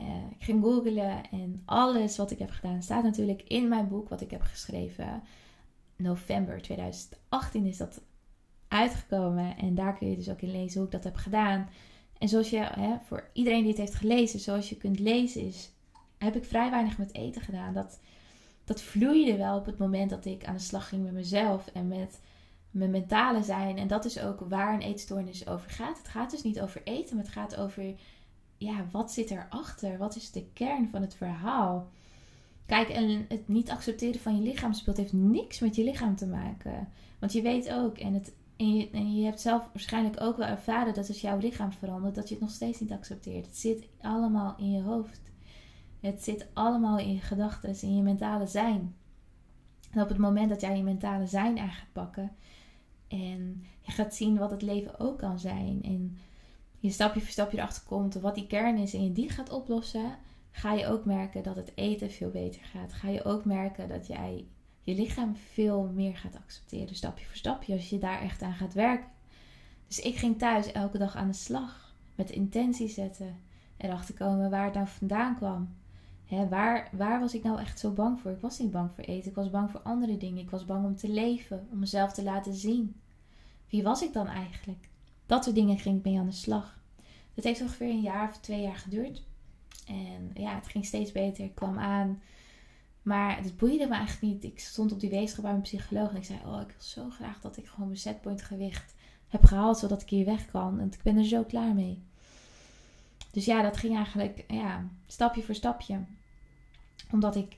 Uh, 0.00 0.06
ik 0.30 0.44
ging 0.44 0.62
googlen 0.62 1.30
en 1.30 1.62
alles 1.64 2.16
wat 2.16 2.30
ik 2.30 2.38
heb 2.38 2.50
gedaan 2.50 2.82
staat 2.82 3.02
natuurlijk 3.02 3.42
in 3.42 3.68
mijn 3.68 3.88
boek 3.88 4.08
wat 4.08 4.20
ik 4.20 4.30
heb 4.30 4.42
geschreven. 4.42 5.22
November 5.96 6.62
2018 6.62 7.66
is 7.66 7.76
dat 7.76 8.00
uitgekomen. 8.68 9.56
En 9.56 9.74
daar 9.74 9.96
kun 9.96 10.10
je 10.10 10.16
dus 10.16 10.30
ook 10.30 10.40
in 10.40 10.50
lezen 10.50 10.78
hoe 10.78 10.86
ik 10.86 10.92
dat 10.92 11.04
heb 11.04 11.16
gedaan. 11.16 11.68
En 12.18 12.28
zoals 12.28 12.50
je, 12.50 12.58
hè, 12.58 12.96
voor 13.06 13.30
iedereen 13.32 13.60
die 13.60 13.70
het 13.70 13.80
heeft 13.80 13.94
gelezen, 13.94 14.40
zoals 14.40 14.68
je 14.68 14.76
kunt 14.76 14.98
lezen, 14.98 15.42
is, 15.42 15.72
heb 16.18 16.36
ik 16.36 16.44
vrij 16.44 16.70
weinig 16.70 16.98
met 16.98 17.14
eten 17.14 17.42
gedaan. 17.42 17.74
Dat, 17.74 18.00
dat 18.64 18.82
vloeide 18.82 19.36
wel 19.36 19.58
op 19.58 19.66
het 19.66 19.78
moment 19.78 20.10
dat 20.10 20.24
ik 20.24 20.44
aan 20.44 20.56
de 20.56 20.60
slag 20.60 20.88
ging 20.88 21.04
met 21.04 21.12
mezelf 21.12 21.66
en 21.66 21.88
met 21.88 22.20
mijn 22.70 22.90
mentale 22.90 23.42
zijn. 23.42 23.78
En 23.78 23.88
dat 23.88 24.04
is 24.04 24.20
ook 24.20 24.40
waar 24.40 24.74
een 24.74 24.80
eetstoornis 24.80 25.46
over 25.46 25.70
gaat. 25.70 25.98
Het 25.98 26.08
gaat 26.08 26.30
dus 26.30 26.42
niet 26.42 26.60
over 26.60 26.80
eten, 26.84 27.16
maar 27.16 27.24
het 27.24 27.34
gaat 27.34 27.56
over, 27.56 27.94
ja, 28.56 28.86
wat 28.90 29.12
zit 29.12 29.30
erachter? 29.30 29.98
Wat 29.98 30.16
is 30.16 30.30
de 30.30 30.46
kern 30.52 30.88
van 30.90 31.00
het 31.00 31.14
verhaal? 31.14 31.88
Kijk, 32.66 32.88
en 32.88 33.24
het 33.28 33.48
niet 33.48 33.70
accepteren 33.70 34.20
van 34.20 34.36
je 34.36 34.42
lichaamsbeeld 34.42 34.96
heeft 34.96 35.12
niks 35.12 35.58
met 35.58 35.76
je 35.76 35.84
lichaam 35.84 36.16
te 36.16 36.26
maken. 36.26 36.88
Want 37.18 37.32
je 37.32 37.42
weet 37.42 37.72
ook, 37.72 37.98
en 37.98 38.14
het 38.14 38.32
en 38.58 39.14
je, 39.14 39.24
hebt 39.24 39.40
zelf 39.40 39.68
waarschijnlijk 39.72 40.20
ook 40.20 40.36
wel 40.36 40.46
ervaren 40.46 40.94
dat 40.94 41.08
als 41.08 41.20
jouw 41.20 41.38
lichaam 41.38 41.72
verandert, 41.72 42.14
dat 42.14 42.28
je 42.28 42.34
het 42.34 42.42
nog 42.42 42.52
steeds 42.52 42.80
niet 42.80 42.92
accepteert. 42.92 43.46
Het 43.46 43.56
zit 43.56 43.88
allemaal 44.00 44.54
in 44.58 44.70
je 44.70 44.82
hoofd. 44.82 45.20
Het 46.00 46.24
zit 46.24 46.46
allemaal 46.52 46.98
in 46.98 47.12
je 47.12 47.20
gedachten, 47.20 47.82
in 47.82 47.96
je 47.96 48.02
mentale 48.02 48.46
zijn. 48.46 48.94
En 49.90 50.02
op 50.02 50.08
het 50.08 50.18
moment 50.18 50.48
dat 50.48 50.60
jij 50.60 50.76
je 50.76 50.82
mentale 50.82 51.26
zijn 51.26 51.58
aan 51.58 51.70
gaat 51.70 51.92
pakken 51.92 52.36
en 53.08 53.64
je 53.80 53.92
gaat 53.92 54.14
zien 54.14 54.38
wat 54.38 54.50
het 54.50 54.62
leven 54.62 55.00
ook 55.00 55.18
kan 55.18 55.38
zijn 55.38 55.82
en 55.82 56.18
je 56.78 56.90
stapje 56.90 57.20
voor 57.20 57.30
stapje 57.30 57.56
erachter 57.56 57.82
komt 57.86 58.14
wat 58.14 58.34
die 58.34 58.46
kern 58.46 58.76
is 58.76 58.94
en 58.94 59.04
je 59.04 59.12
die 59.12 59.30
gaat 59.30 59.50
oplossen, 59.50 60.18
ga 60.50 60.72
je 60.72 60.86
ook 60.86 61.04
merken 61.04 61.42
dat 61.42 61.56
het 61.56 61.72
eten 61.74 62.10
veel 62.10 62.30
beter 62.30 62.62
gaat. 62.64 62.92
Ga 62.92 63.08
je 63.08 63.24
ook 63.24 63.44
merken 63.44 63.88
dat 63.88 64.06
jij 64.06 64.46
je 64.82 64.94
lichaam 64.94 65.36
veel 65.36 65.90
meer 65.94 66.16
gaat 66.16 66.36
accepteren, 66.36 66.94
stapje 66.94 67.24
voor 67.24 67.36
stapje, 67.36 67.72
als 67.72 67.88
je 67.88 67.98
daar 67.98 68.20
echt 68.20 68.42
aan 68.42 68.54
gaat 68.54 68.74
werken. 68.74 69.08
Dus 69.86 70.00
ik 70.00 70.16
ging 70.16 70.38
thuis 70.38 70.72
elke 70.72 70.98
dag 70.98 71.16
aan 71.16 71.28
de 71.28 71.34
slag 71.34 71.94
met 72.14 72.30
intentie 72.30 72.88
zetten, 72.88 73.36
erachter 73.76 74.14
komen 74.14 74.50
waar 74.50 74.64
het 74.64 74.74
nou 74.74 74.86
vandaan 74.88 75.36
kwam. 75.36 75.76
Hè, 76.28 76.48
waar, 76.48 76.88
waar 76.92 77.20
was 77.20 77.34
ik 77.34 77.42
nou 77.42 77.60
echt 77.60 77.78
zo 77.78 77.90
bang 77.90 78.20
voor? 78.20 78.30
Ik 78.30 78.40
was 78.40 78.58
niet 78.58 78.70
bang 78.70 78.90
voor 78.94 79.04
eten. 79.04 79.30
Ik 79.30 79.36
was 79.36 79.50
bang 79.50 79.70
voor 79.70 79.80
andere 79.80 80.16
dingen. 80.16 80.42
Ik 80.42 80.50
was 80.50 80.64
bang 80.64 80.84
om 80.84 80.96
te 80.96 81.08
leven, 81.08 81.66
om 81.70 81.78
mezelf 81.78 82.12
te 82.12 82.22
laten 82.22 82.54
zien. 82.54 83.00
Wie 83.68 83.82
was 83.82 84.02
ik 84.02 84.12
dan 84.12 84.26
eigenlijk? 84.26 84.88
Dat 85.26 85.44
soort 85.44 85.56
dingen 85.56 85.78
ging 85.78 85.98
ik 85.98 86.04
mee 86.04 86.18
aan 86.18 86.26
de 86.26 86.32
slag. 86.32 86.78
Dat 87.34 87.44
heeft 87.44 87.60
ongeveer 87.60 87.90
een 87.90 88.00
jaar 88.00 88.28
of 88.28 88.38
twee 88.38 88.60
jaar 88.60 88.76
geduurd. 88.76 89.22
En 89.86 90.30
ja, 90.34 90.54
het 90.54 90.66
ging 90.66 90.84
steeds 90.84 91.12
beter. 91.12 91.44
Ik 91.44 91.54
kwam 91.54 91.78
aan. 91.78 92.22
Maar 93.02 93.36
het 93.42 93.56
boeide 93.56 93.86
me 93.86 93.94
eigenlijk 93.94 94.32
niet. 94.32 94.44
Ik 94.44 94.60
stond 94.60 94.92
op 94.92 95.00
die 95.00 95.10
weegschaal 95.10 95.42
bij 95.42 95.50
mijn 95.50 95.62
psycholoog 95.62 96.10
en 96.10 96.16
ik 96.16 96.24
zei: 96.24 96.38
Oh, 96.44 96.60
ik 96.60 96.66
wil 96.66 96.82
zo 96.82 97.10
graag 97.10 97.40
dat 97.40 97.56
ik 97.56 97.66
gewoon 97.66 97.88
mijn 97.88 98.00
setpoint 98.00 98.42
gewicht 98.42 98.94
heb 99.28 99.44
gehaald, 99.44 99.78
zodat 99.78 100.02
ik 100.02 100.08
hier 100.08 100.24
weg 100.24 100.46
kan. 100.46 100.80
En 100.80 100.86
ik 100.86 101.02
ben 101.02 101.16
er 101.16 101.24
zo 101.24 101.42
klaar 101.42 101.74
mee. 101.74 102.02
Dus 103.30 103.44
ja, 103.44 103.62
dat 103.62 103.76
ging 103.76 103.96
eigenlijk 103.96 104.44
ja, 104.48 104.88
stapje 105.06 105.42
voor 105.42 105.54
stapje. 105.54 105.98
Omdat 107.12 107.36
ik 107.36 107.56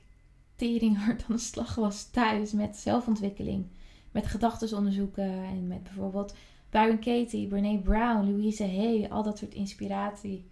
tering 0.55 0.97
hard 1.05 1.23
aan 1.29 1.35
de 1.35 1.41
slag 1.41 1.75
was 1.75 2.09
thuis 2.09 2.51
met 2.51 2.77
zelfontwikkeling. 2.77 3.65
Met 4.11 4.27
gedachtesonderzoeken 4.27 5.43
en 5.43 5.67
met 5.67 5.83
bijvoorbeeld 5.83 6.35
Byron 6.69 6.99
Katie, 6.99 7.47
Brene 7.47 7.79
Brown, 7.79 8.25
Louise 8.25 8.63
Hay. 8.63 9.07
Al 9.09 9.23
dat 9.23 9.37
soort 9.37 9.53
inspiratie. 9.53 10.45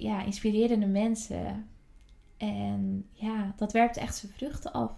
ja, 0.00 0.22
inspirerende 0.22 0.86
mensen. 0.86 1.68
En 2.36 3.06
ja, 3.12 3.54
dat 3.56 3.72
werpt 3.72 3.96
echt 3.96 4.16
zijn 4.16 4.32
vruchten 4.32 4.72
af. 4.72 4.92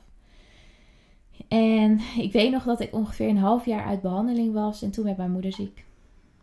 En 1.48 2.00
ik 2.16 2.32
weet 2.32 2.50
nog 2.50 2.64
dat 2.64 2.80
ik 2.80 2.94
ongeveer 2.94 3.28
een 3.28 3.36
half 3.36 3.64
jaar 3.64 3.84
uit 3.84 4.02
behandeling 4.02 4.52
was. 4.52 4.82
En 4.82 4.90
toen 4.90 5.04
werd 5.04 5.16
mijn 5.16 5.30
moeder 5.30 5.52
ziek. 5.52 5.84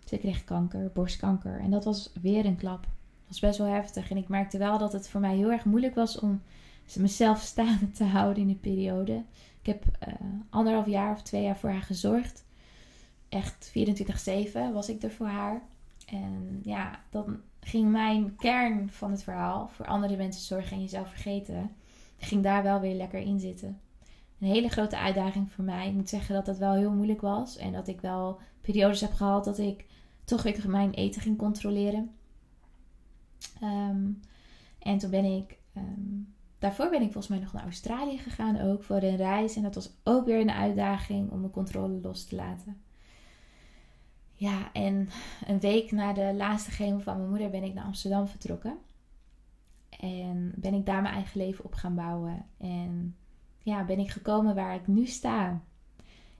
Ze 0.06 0.18
kreeg 0.18 0.44
kanker, 0.44 0.92
borstkanker. 0.94 1.60
En 1.60 1.72
dat 1.72 1.84
was 1.84 2.12
weer 2.22 2.46
een 2.46 2.58
klap. 2.58 2.88
Was 3.28 3.40
best 3.40 3.58
wel 3.58 3.68
heftig. 3.68 4.10
En 4.10 4.18
ik 4.18 4.28
merkte 4.28 4.58
wel 4.58 4.78
dat 4.78 4.94
het 4.94 5.10
voor 5.10 5.20
mij 5.20 5.36
heel 5.36 5.52
erg 5.52 5.66
moeilijk 5.66 5.96
was 5.96 6.20
om 6.20 6.42
mezelf 6.96 7.40
staande 7.42 7.92
te 7.92 8.04
houden 8.04 8.42
in 8.42 8.48
die 8.48 8.56
periode. 8.56 9.24
Ik 9.62 9.66
heb 9.66 9.84
uh, 10.08 10.14
anderhalf 10.50 10.86
jaar 10.86 11.12
of 11.12 11.22
twee 11.22 11.44
jaar 11.44 11.58
voor 11.58 11.70
haar 11.70 11.82
gezorgd. 11.82 12.46
Echt 13.30 13.72
24-7 13.78 14.74
was 14.74 14.90
ik 14.90 15.04
er 15.04 15.12
voor 15.12 15.28
haar. 15.28 15.62
En 16.06 16.60
ja, 16.64 17.00
dan 17.10 17.40
ging 17.60 17.92
mijn 17.92 18.36
kern 18.36 18.90
van 18.90 19.12
het 19.12 19.24
verhaal, 19.24 19.68
voor 19.68 19.86
andere 19.86 20.18
mensen 20.18 20.42
zorgen 20.42 20.72
en 20.72 20.82
jezelf 20.82 21.10
vergeten, 21.10 21.72
ging 22.18 22.44
daar 22.44 22.64
wel 22.64 22.80
weer 22.80 22.96
lekker 22.96 23.20
in 23.20 23.40
zitten. 23.40 23.80
Een 24.40 24.48
hele 24.48 24.70
grote 24.70 24.98
uitdaging 24.98 25.52
voor 25.52 25.64
mij. 25.64 25.88
Ik 25.88 25.94
moet 25.94 26.10
zeggen 26.10 26.36
dat 26.36 26.46
dat 26.46 26.58
wel 26.58 26.74
heel 26.74 26.92
moeilijk 26.92 27.22
was. 27.22 27.58
En 27.58 27.72
dat 27.72 27.88
ik 27.88 28.02
wel 28.02 28.40
periodes 28.62 29.02
heb 29.02 29.14
gehad 29.14 29.46
dat 29.46 29.58
ik 29.58 29.86
toch 30.24 30.44
weer 30.44 30.70
mijn 30.70 30.94
eten 30.94 31.22
ging 31.22 31.38
controleren. 31.38 32.12
Ehm, 33.62 34.06
en 34.80 34.98
toen 34.98 35.10
ben 35.10 35.26
ik, 35.26 35.58
ehm, 35.74 36.22
daarvoor 36.60 36.90
ben 36.90 37.02
ik 37.02 37.12
volgens 37.12 37.28
mij 37.28 37.40
nog 37.40 37.54
naar 37.54 37.64
Australië 37.64 38.18
gegaan 38.18 38.62
ook 38.62 38.84
voor 38.84 39.02
een 39.02 39.16
reis. 39.16 39.56
En 39.56 39.64
dat 39.64 39.76
was 39.76 39.90
ook 40.04 40.26
weer 40.26 40.40
een 40.40 40.52
uitdaging 40.52 41.32
om 41.32 41.40
mijn 41.40 41.52
controle 41.52 42.00
los 42.02 42.26
te 42.26 42.36
laten. 42.36 42.82
Ja, 44.34 44.74
en 44.74 45.10
een 45.46 45.60
week 45.60 45.92
na 45.92 46.14
de 46.14 46.34
laatste 46.36 46.72
chemo 46.72 47.00
van 47.00 47.18
mijn 47.18 47.30
moeder 47.30 47.50
ben 47.50 47.64
ik 47.64 47.74
naar 47.74 47.86
Amsterdam 47.86 48.28
vertrokken. 48.28 48.78
En 49.90 50.54
ben 50.56 50.74
ik 50.74 50.86
daar 50.86 51.02
mijn 51.02 51.14
eigen 51.14 51.40
leven 51.42 51.66
op 51.66 51.74
gaan 51.74 51.96
bouwen. 51.96 52.46
En 52.58 53.16
ja, 53.58 53.86
ben 53.86 54.00
ik 54.00 54.10
gekomen 54.10 54.56
waar 54.56 54.76
ik 54.76 54.88
nu 54.88 55.06
sta. 55.06 55.62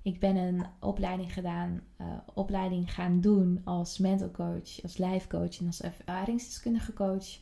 Ik 0.08 0.20
ben 0.20 0.36
een 0.36 0.66
opleiding 0.80 1.34
gedaan, 1.34 1.82
uh, 2.02 2.08
opleiding 2.34 2.94
gaan 2.94 3.22
doen 3.22 3.62
als 3.64 3.98
mental 3.98 4.32
coach, 4.32 4.82
als 4.84 4.98
life 4.98 5.28
coach 5.28 5.60
en 5.60 5.66
als 5.66 5.82
ervaringsdeskundige 5.82 6.94
coach. 6.94 7.40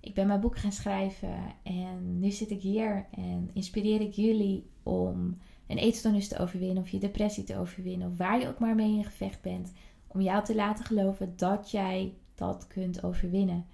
Ik 0.00 0.14
ben 0.14 0.26
mijn 0.26 0.40
boek 0.40 0.58
gaan 0.58 0.72
schrijven 0.72 1.38
en 1.62 2.18
nu 2.18 2.30
zit 2.30 2.50
ik 2.50 2.60
hier 2.60 3.06
en 3.10 3.50
inspireer 3.52 4.00
ik 4.00 4.12
jullie 4.12 4.70
om 4.82 5.38
een 5.66 5.78
eetstoornis 5.78 6.28
te 6.28 6.38
overwinnen 6.38 6.82
of 6.82 6.88
je 6.88 6.98
depressie 6.98 7.44
te 7.44 7.58
overwinnen 7.58 8.10
of 8.10 8.16
waar 8.16 8.40
je 8.40 8.48
ook 8.48 8.58
maar 8.58 8.74
mee 8.74 8.96
in 8.96 9.04
gevecht 9.04 9.42
bent. 9.42 9.72
Om 10.06 10.20
jou 10.20 10.44
te 10.44 10.54
laten 10.54 10.84
geloven 10.84 11.32
dat 11.36 11.70
jij 11.70 12.14
dat 12.34 12.66
kunt 12.66 13.02
overwinnen. 13.02 13.66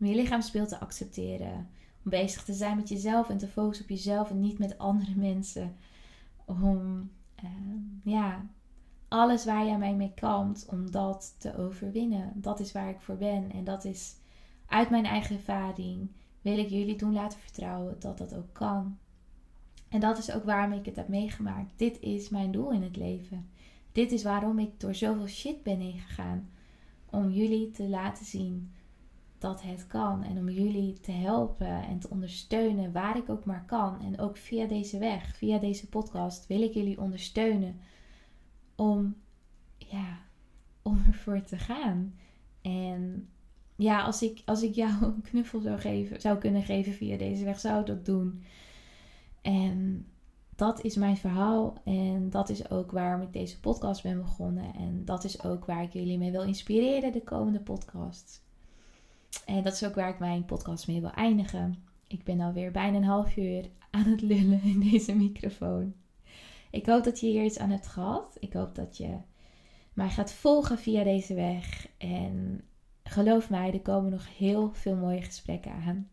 Om 0.00 0.06
je 0.06 0.14
lichaamsbeeld 0.14 0.68
te 0.68 0.80
accepteren. 0.80 1.68
Om 2.04 2.10
bezig 2.10 2.44
te 2.44 2.52
zijn 2.52 2.76
met 2.76 2.88
jezelf 2.88 3.28
en 3.28 3.38
te 3.38 3.48
focussen 3.48 3.84
op 3.84 3.90
jezelf 3.90 4.30
en 4.30 4.40
niet 4.40 4.58
met 4.58 4.78
andere 4.78 5.14
mensen. 5.14 5.76
Om 6.44 7.10
Ehm, 7.44 8.10
ja, 8.10 8.46
alles 9.08 9.44
waar 9.44 9.66
jij 9.66 9.78
mij 9.78 9.94
mee 9.94 10.12
kampt, 10.14 10.66
om 10.68 10.90
dat 10.90 11.34
te 11.38 11.56
overwinnen. 11.56 12.32
Dat 12.34 12.60
is 12.60 12.72
waar 12.72 12.88
ik 12.88 13.00
voor 13.00 13.16
ben. 13.16 13.52
En 13.52 13.64
dat 13.64 13.84
is 13.84 14.16
uit 14.66 14.90
mijn 14.90 15.04
eigen 15.04 15.36
ervaring. 15.36 16.10
Wil 16.40 16.58
ik 16.58 16.68
jullie 16.68 16.96
doen 16.96 17.12
laten 17.12 17.38
vertrouwen 17.38 17.96
dat 17.98 18.18
dat 18.18 18.34
ook 18.34 18.52
kan. 18.52 18.98
En 19.88 20.00
dat 20.00 20.18
is 20.18 20.32
ook 20.32 20.44
waarom 20.44 20.72
ik 20.72 20.84
het 20.86 20.96
heb 20.96 21.08
meegemaakt. 21.08 21.72
Dit 21.76 22.00
is 22.00 22.28
mijn 22.28 22.50
doel 22.52 22.72
in 22.72 22.82
het 22.82 22.96
leven. 22.96 23.48
Dit 23.92 24.12
is 24.12 24.22
waarom 24.22 24.58
ik 24.58 24.80
door 24.80 24.94
zoveel 24.94 25.26
shit 25.26 25.62
ben 25.62 25.80
heen 25.80 25.98
gegaan. 25.98 26.48
Om 27.10 27.30
jullie 27.30 27.70
te 27.70 27.88
laten 27.88 28.24
zien 28.24 28.73
dat 29.44 29.62
het 29.62 29.86
kan. 29.86 30.22
En 30.22 30.38
om 30.38 30.48
jullie 30.48 31.00
te 31.00 31.12
helpen 31.12 31.82
en 31.82 31.98
te 31.98 32.10
ondersteunen 32.10 32.92
waar 32.92 33.16
ik 33.16 33.28
ook 33.28 33.44
maar 33.44 33.64
kan. 33.66 34.00
En 34.00 34.18
ook 34.18 34.36
via 34.36 34.66
deze 34.66 34.98
weg, 34.98 35.36
via 35.36 35.58
deze 35.58 35.88
podcast, 35.88 36.46
wil 36.46 36.62
ik 36.62 36.74
jullie 36.74 37.00
ondersteunen 37.00 37.80
om, 38.76 39.16
ja, 39.78 40.18
om 40.82 41.02
ervoor 41.12 41.42
te 41.42 41.58
gaan. 41.58 42.14
En 42.62 43.28
ja, 43.76 44.02
als 44.02 44.22
ik, 44.22 44.42
als 44.44 44.62
ik 44.62 44.74
jou 44.74 45.04
een 45.04 45.22
knuffel 45.22 45.60
zou, 45.60 45.78
geven, 45.78 46.20
zou 46.20 46.38
kunnen 46.38 46.62
geven 46.62 46.92
via 46.92 47.16
deze 47.16 47.44
weg, 47.44 47.60
zou 47.60 47.80
ik 47.80 47.86
dat 47.86 48.04
doen. 48.04 48.42
En 49.42 50.06
dat 50.56 50.82
is 50.82 50.96
mijn 50.96 51.16
verhaal. 51.16 51.80
En 51.84 52.30
dat 52.30 52.48
is 52.48 52.70
ook 52.70 52.90
waarom 52.90 53.22
ik 53.22 53.32
deze 53.32 53.60
podcast 53.60 54.02
ben 54.02 54.18
begonnen. 54.18 54.74
En 54.74 55.04
dat 55.04 55.24
is 55.24 55.44
ook 55.44 55.64
waar 55.64 55.82
ik 55.82 55.92
jullie 55.92 56.18
mee 56.18 56.30
wil 56.30 56.42
inspireren 56.42 57.12
de 57.12 57.22
komende 57.22 57.60
podcasts. 57.60 58.43
En 59.46 59.62
dat 59.62 59.72
is 59.72 59.84
ook 59.84 59.94
waar 59.94 60.08
ik 60.08 60.18
mijn 60.18 60.44
podcast 60.44 60.86
mee 60.86 61.00
wil 61.00 61.10
eindigen. 61.10 61.84
Ik 62.06 62.24
ben 62.24 62.40
alweer 62.40 62.70
bijna 62.70 62.96
een 62.96 63.04
half 63.04 63.36
uur 63.36 63.70
aan 63.90 64.04
het 64.04 64.20
lullen 64.20 64.62
in 64.62 64.80
deze 64.80 65.14
microfoon. 65.14 65.94
Ik 66.70 66.86
hoop 66.86 67.04
dat 67.04 67.20
je 67.20 67.26
hier 67.26 67.44
iets 67.44 67.58
aan 67.58 67.70
hebt 67.70 67.86
gehad. 67.86 68.36
Ik 68.40 68.52
hoop 68.52 68.74
dat 68.74 68.96
je 68.96 69.16
mij 69.92 70.08
gaat 70.08 70.32
volgen 70.32 70.78
via 70.78 71.04
deze 71.04 71.34
weg. 71.34 71.88
En 71.98 72.64
geloof 73.02 73.50
mij, 73.50 73.72
er 73.72 73.80
komen 73.80 74.10
nog 74.10 74.36
heel 74.36 74.72
veel 74.72 74.96
mooie 74.96 75.22
gesprekken 75.22 75.72
aan. 75.72 76.08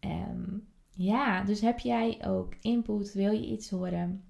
Um, 0.00 0.68
ja, 0.94 1.44
dus 1.44 1.60
heb 1.60 1.78
jij 1.78 2.18
ook 2.26 2.54
input? 2.60 3.12
Wil 3.12 3.32
je 3.32 3.46
iets 3.46 3.70
horen? 3.70 4.24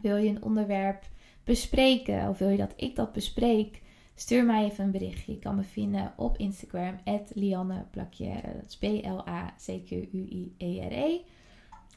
Wil 0.00 0.16
je 0.16 0.28
een 0.28 0.42
onderwerp 0.42 1.08
bespreken? 1.44 2.28
Of 2.28 2.38
wil 2.38 2.48
je 2.48 2.56
dat 2.56 2.72
ik 2.76 2.96
dat 2.96 3.12
bespreek? 3.12 3.82
Stuur 4.18 4.44
mij 4.44 4.64
even 4.64 4.84
een 4.84 4.90
berichtje. 4.90 5.32
Je 5.32 5.38
kan 5.38 5.56
me 5.56 5.62
vinden 5.62 6.12
op 6.16 6.36
Instagram, 6.36 6.98
Lianne 7.34 7.84
Plaquière. 7.90 8.52
Dat 8.54 8.64
is 8.68 8.76
P-L-A-C-Q-U-I-E-R-E. 8.76 9.80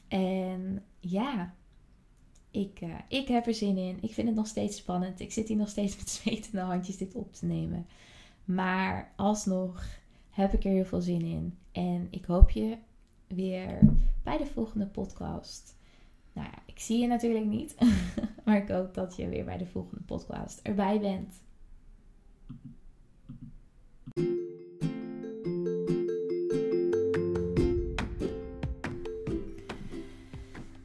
En 0.08 0.84
ja, 1.00 1.54
ik, 2.50 2.80
uh, 2.80 2.94
ik 3.08 3.28
heb 3.28 3.46
er 3.46 3.54
zin 3.54 3.76
in. 3.76 3.98
Ik 4.00 4.12
vind 4.12 4.26
het 4.26 4.36
nog 4.36 4.46
steeds 4.46 4.76
spannend. 4.76 5.20
Ik 5.20 5.32
zit 5.32 5.48
hier 5.48 5.56
nog 5.56 5.68
steeds 5.68 5.96
met 5.96 6.10
zwetende 6.10 6.60
handjes 6.60 6.96
dit 6.96 7.14
op 7.14 7.32
te 7.32 7.46
nemen. 7.46 7.86
Maar 8.44 9.12
alsnog 9.16 9.84
heb 10.30 10.52
ik 10.52 10.64
er 10.64 10.70
heel 10.70 10.84
veel 10.84 11.00
zin 11.00 11.22
in. 11.22 11.58
En 11.72 12.06
ik 12.10 12.24
hoop 12.24 12.50
je 12.50 12.76
weer 13.26 13.78
bij 14.22 14.36
de 14.36 14.46
volgende 14.46 14.86
podcast. 14.86 15.76
Nou 16.32 16.46
ja, 16.46 16.58
ik 16.66 16.78
zie 16.78 17.00
je 17.00 17.06
natuurlijk 17.06 17.46
niet. 17.46 17.74
maar 18.44 18.56
ik 18.56 18.68
hoop 18.68 18.94
dat 18.94 19.16
je 19.16 19.28
weer 19.28 19.44
bij 19.44 19.58
de 19.58 19.66
volgende 19.66 20.02
podcast 20.02 20.60
erbij 20.62 21.00
bent. 21.00 21.40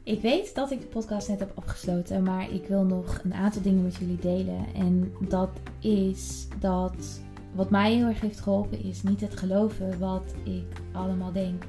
Ik 0.08 0.20
weet 0.20 0.54
dat 0.54 0.70
ik 0.70 0.80
de 0.80 0.86
podcast 0.86 1.28
net 1.28 1.38
heb 1.38 1.52
afgesloten, 1.54 2.22
maar 2.22 2.52
ik 2.52 2.66
wil 2.66 2.84
nog 2.84 3.20
een 3.24 3.34
aantal 3.34 3.62
dingen 3.62 3.82
met 3.82 3.96
jullie 3.96 4.18
delen. 4.18 4.66
En 4.74 5.12
dat 5.28 5.50
is 5.78 6.46
dat 6.60 7.20
wat 7.54 7.70
mij 7.70 7.94
heel 7.94 8.06
erg 8.06 8.20
heeft 8.20 8.40
geholpen, 8.40 8.84
is 8.84 9.02
niet 9.02 9.20
het 9.20 9.36
geloven 9.36 9.98
wat 9.98 10.34
ik 10.44 10.80
allemaal 10.92 11.32
denk. 11.32 11.64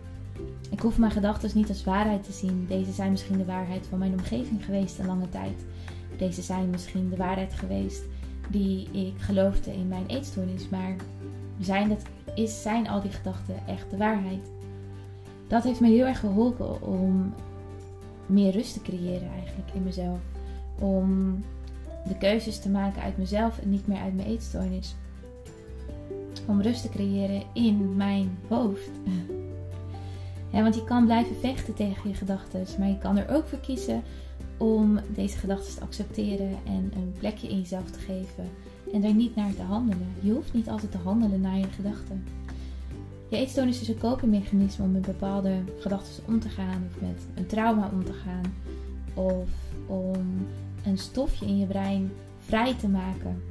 Ik 0.69 0.79
hoef 0.79 0.97
mijn 0.97 1.11
gedachten 1.11 1.51
niet 1.53 1.69
als 1.69 1.83
waarheid 1.83 2.23
te 2.23 2.31
zien. 2.31 2.65
Deze 2.67 2.91
zijn 2.91 3.11
misschien 3.11 3.37
de 3.37 3.45
waarheid 3.45 3.87
van 3.87 3.99
mijn 3.99 4.11
omgeving 4.11 4.65
geweest 4.65 4.99
een 4.99 5.05
lange 5.05 5.29
tijd. 5.29 5.65
Deze 6.17 6.41
zijn 6.41 6.69
misschien 6.69 7.09
de 7.09 7.17
waarheid 7.17 7.53
geweest 7.53 8.03
die 8.49 8.91
ik 8.91 9.13
geloofde 9.17 9.73
in 9.73 9.87
mijn 9.87 10.05
eetstoornis. 10.07 10.69
Maar 10.69 10.95
zijn, 11.59 11.89
het, 11.89 12.03
is, 12.35 12.61
zijn 12.61 12.87
al 12.89 13.01
die 13.01 13.11
gedachten 13.11 13.55
echt 13.67 13.89
de 13.89 13.97
waarheid? 13.97 14.51
Dat 15.47 15.63
heeft 15.63 15.79
me 15.79 15.87
heel 15.87 16.05
erg 16.05 16.19
geholpen 16.19 16.81
om 16.81 17.33
meer 18.29 18.51
rust 18.51 18.73
te 18.73 18.81
creëren 18.81 19.29
eigenlijk 19.29 19.69
in 19.73 19.83
mezelf. 19.83 20.19
Om 20.79 21.37
de 22.07 22.17
keuzes 22.17 22.59
te 22.59 22.69
maken 22.69 23.01
uit 23.01 23.17
mezelf 23.17 23.59
en 23.59 23.69
niet 23.69 23.87
meer 23.87 23.99
uit 23.99 24.15
mijn 24.15 24.27
eetstoornis. 24.27 24.95
Om 26.47 26.61
rust 26.61 26.81
te 26.81 26.89
creëren 26.89 27.43
in 27.53 27.95
mijn 27.95 28.37
hoofd. 28.47 28.91
want 30.51 30.75
je 30.75 30.83
kan 30.83 31.05
blijven 31.05 31.35
vechten 31.35 31.73
tegen 31.73 32.09
je 32.09 32.15
gedachten, 32.15 32.65
maar 32.79 32.87
je 32.87 32.97
kan 32.97 33.17
er 33.17 33.35
ook 33.35 33.47
voor 33.47 33.59
kiezen 33.59 34.03
om 34.57 34.99
deze 35.15 35.37
gedachten 35.37 35.75
te 35.75 35.81
accepteren 35.81 36.57
en 36.65 36.91
een 36.95 37.13
plekje 37.19 37.47
in 37.47 37.57
jezelf 37.57 37.91
te 37.91 37.99
geven 37.99 38.49
en 38.93 39.03
er 39.03 39.13
niet 39.13 39.35
naar 39.35 39.53
te 39.55 39.61
handelen. 39.61 40.07
Je 40.19 40.31
hoeft 40.31 40.53
niet 40.53 40.69
altijd 40.69 40.91
te 40.91 40.97
handelen 40.97 41.41
naar 41.41 41.57
je 41.57 41.67
gedachten. 41.75 42.23
Je 43.29 43.37
eetstoornis 43.37 43.81
is 43.81 43.87
een 43.87 43.97
copingmechanisme 43.97 44.85
om 44.85 44.91
met 44.91 45.01
bepaalde 45.01 45.63
gedachten 45.79 46.23
om 46.27 46.39
te 46.39 46.49
gaan, 46.49 46.89
of 46.89 47.01
met 47.01 47.27
een 47.35 47.45
trauma 47.45 47.89
om 47.93 48.05
te 48.05 48.13
gaan, 48.13 48.53
of 49.13 49.49
om 49.87 50.47
een 50.85 50.97
stofje 50.97 51.45
in 51.45 51.57
je 51.57 51.65
brein 51.65 52.11
vrij 52.39 52.75
te 52.75 52.87
maken 52.87 53.41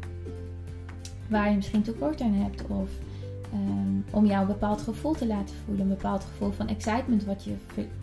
waar 1.29 1.51
je 1.51 1.57
misschien 1.57 1.83
tekort 1.83 2.21
aan 2.21 2.33
hebt, 2.33 2.67
of 2.67 2.91
um, 3.55 4.05
om 4.11 4.27
jou 4.27 4.41
een 4.41 4.47
bepaald 4.47 4.81
gevoel 4.81 5.13
te 5.13 5.27
laten 5.27 5.55
voelen, 5.65 5.83
een 5.83 5.97
bepaald 5.97 6.25
gevoel 6.25 6.51
van 6.51 6.69
excitement 6.69 7.25
wat 7.25 7.45
je, 7.45 7.55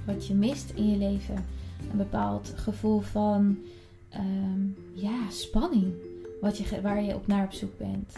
wat 0.06 0.28
je 0.28 0.34
mist 0.34 0.72
in 0.76 0.90
je 0.90 0.98
leven, 0.98 1.46
een 1.92 1.98
bepaald 1.98 2.54
gevoel 2.56 3.00
van 3.00 3.58
um, 4.18 4.76
ja, 4.94 5.30
spanning 5.30 5.94
wat 6.42 6.58
je, 6.58 6.82
waar 6.82 7.04
je 7.04 7.16
op 7.16 7.28
naar 7.28 7.44
op 7.44 7.54
zoek 7.54 7.78
bent. 7.78 8.14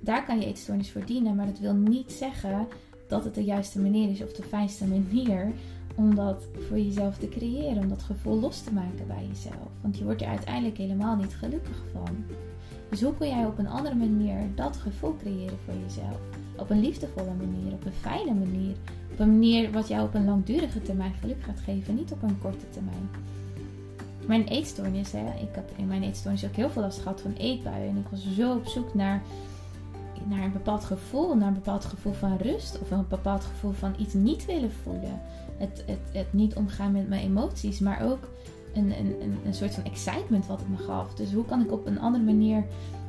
Daar 0.00 0.24
kan 0.24 0.40
je 0.40 0.46
eetstoornis 0.46 0.90
voor 0.90 1.04
dienen, 1.04 1.36
maar 1.36 1.46
dat 1.46 1.58
wil 1.58 1.74
niet 1.74 2.12
zeggen 2.12 2.66
dat 3.08 3.24
het 3.24 3.34
de 3.34 3.44
juiste 3.44 3.80
manier 3.80 4.10
is 4.10 4.22
of 4.22 4.32
de 4.32 4.42
fijnste 4.42 4.86
manier 4.86 5.52
om 5.94 6.14
dat 6.14 6.46
voor 6.68 6.78
jezelf 6.78 7.18
te 7.18 7.28
creëren, 7.28 7.82
om 7.82 7.88
dat 7.88 8.02
gevoel 8.02 8.40
los 8.40 8.62
te 8.62 8.72
maken 8.72 9.06
bij 9.06 9.26
jezelf. 9.28 9.68
Want 9.80 9.98
je 9.98 10.04
wordt 10.04 10.22
er 10.22 10.28
uiteindelijk 10.28 10.76
helemaal 10.76 11.16
niet 11.16 11.34
gelukkig 11.34 11.84
van. 11.92 12.24
Dus 12.88 13.02
hoe 13.02 13.16
kun 13.16 13.28
jij 13.28 13.46
op 13.46 13.58
een 13.58 13.68
andere 13.68 13.94
manier 13.94 14.36
dat 14.54 14.76
gevoel 14.76 15.16
creëren 15.16 15.58
voor 15.64 15.74
jezelf? 15.86 16.18
Op 16.56 16.70
een 16.70 16.80
liefdevolle 16.80 17.34
manier, 17.38 17.72
op 17.72 17.84
een 17.84 17.92
fijne 17.92 18.34
manier, 18.34 18.74
op 19.12 19.18
een 19.18 19.30
manier 19.30 19.72
wat 19.72 19.88
jou 19.88 20.06
op 20.06 20.14
een 20.14 20.24
langdurige 20.24 20.82
termijn 20.82 21.14
geluk 21.20 21.42
gaat 21.42 21.60
geven, 21.60 21.94
niet 21.94 22.12
op 22.12 22.22
een 22.22 22.38
korte 22.38 22.68
termijn. 22.70 23.10
Mijn 24.26 24.46
eetstoornis, 24.46 25.12
hè, 25.12 25.26
ik 25.40 25.54
heb 25.54 25.70
in 25.76 25.86
mijn 25.86 26.02
eetstoornis 26.02 26.44
ook 26.44 26.56
heel 26.56 26.70
veel 26.70 26.82
last 26.82 26.98
gehad 26.98 27.20
van 27.20 27.32
eetbuien. 27.32 27.88
En 27.88 27.96
ik 27.96 28.08
was 28.10 28.34
zo 28.36 28.52
op 28.52 28.66
zoek 28.66 28.94
naar 28.94 29.22
naar 30.28 30.44
een 30.44 30.52
bepaald 30.52 30.84
gevoel, 30.84 31.34
naar 31.34 31.48
een 31.48 31.54
bepaald 31.54 31.84
gevoel 31.84 32.12
van 32.12 32.36
rust 32.36 32.80
of 32.80 32.90
een 32.90 33.06
bepaald 33.08 33.44
gevoel 33.44 33.72
van 33.72 33.94
iets 33.98 34.14
niet 34.14 34.46
willen 34.46 34.72
voelen. 34.82 35.20
Het, 35.56 35.84
het, 35.86 35.98
het 36.12 36.32
niet 36.32 36.54
omgaan 36.54 36.92
met 36.92 37.08
mijn 37.08 37.22
emoties, 37.22 37.78
maar 37.78 38.02
ook 38.02 38.28
een, 38.74 38.98
een, 38.98 39.38
een 39.46 39.54
soort 39.54 39.74
van 39.74 39.84
excitement 39.84 40.46
wat 40.46 40.58
het 40.58 40.68
me 40.68 40.76
gaf. 40.76 41.14
Dus 41.14 41.32
hoe 41.32 41.44
kan 41.44 41.60
ik 41.60 41.72
op 41.72 41.86
een 41.86 42.00
andere 42.00 42.24
manier 42.24 42.64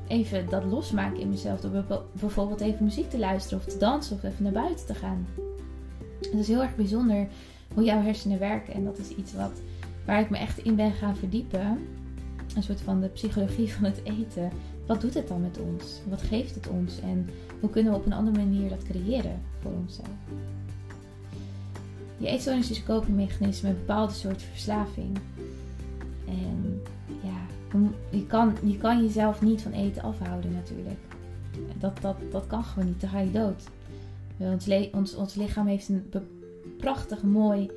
even 0.08 0.50
dat 0.50 0.64
losmaken 0.64 1.20
in 1.20 1.30
mezelf 1.30 1.62
door 1.62 2.04
bijvoorbeeld 2.12 2.62
even 2.62 2.84
muziek 2.84 3.10
te 3.10 3.20
luisteren 3.20 3.60
of 3.60 3.74
te 3.74 3.78
dansen 3.78 4.16
of 4.16 4.24
even 4.24 4.44
naar 4.44 4.52
buiten 4.52 4.86
te 4.86 4.96
gaan. 4.96 5.28
Het 6.22 6.34
is 6.34 6.48
heel 6.48 6.62
erg 6.62 6.76
bijzonder 6.76 7.28
hoe 7.74 7.84
jouw 7.84 8.02
hersenen 8.02 8.40
werken 8.40 8.74
en 8.74 8.84
dat 8.84 8.98
is 8.98 9.10
iets 9.10 9.34
wat, 9.34 9.62
waar 10.06 10.20
ik 10.20 10.30
me 10.30 10.38
echt 10.38 10.58
in 10.58 10.76
ben 10.76 10.92
gaan 10.92 11.16
verdiepen. 11.16 11.88
Een 12.56 12.64
soort 12.64 12.82
van 12.82 13.02
de 13.02 13.08
psychologie 13.08 13.74
van 13.74 13.84
het 13.84 14.02
eten 14.04 14.52
wat 14.86 15.02
doet 15.02 15.14
het 15.14 15.28
dan 15.28 15.42
met 15.42 15.60
ons? 15.60 16.00
Wat 16.10 16.22
geeft 16.22 16.56
het 16.56 16.68
ons? 16.68 17.00
En 17.00 17.30
hoe 17.60 17.70
kunnen 17.70 17.92
we 17.92 18.00
op 18.00 18.06
een 18.06 18.14
andere 18.14 18.38
manier 18.38 18.70
dat 18.70 18.84
creëren 18.84 19.42
voor 19.62 19.72
onszelf? 19.72 20.08
Je 22.18 22.28
eetstoornis 22.28 22.72
is 22.72 22.78
een 22.78 22.84
copingmechanisme, 22.84 23.70
een 23.70 23.76
bepaalde 23.76 24.14
soort 24.14 24.42
verslaving. 24.42 25.18
En 26.28 26.82
ja, 27.24 27.80
je 28.10 28.28
kan, 28.28 28.56
je 28.64 28.78
kan 28.78 29.04
jezelf 29.04 29.42
niet 29.42 29.62
van 29.62 29.72
eten 29.72 30.02
afhouden 30.02 30.52
natuurlijk. 30.52 31.00
Dat, 31.80 32.02
dat, 32.02 32.16
dat 32.32 32.48
kan 32.48 32.64
gewoon 32.64 32.88
niet, 32.88 33.02
dan 33.02 33.10
ga 33.10 33.20
je 33.20 33.32
dood. 33.32 33.64
Ons, 34.38 34.68
ons, 34.92 35.16
ons 35.16 35.36
lichaam 35.36 35.68
heeft 35.68 35.90
een 35.90 36.12
prachtig 36.78 37.24
mooi 37.24 37.70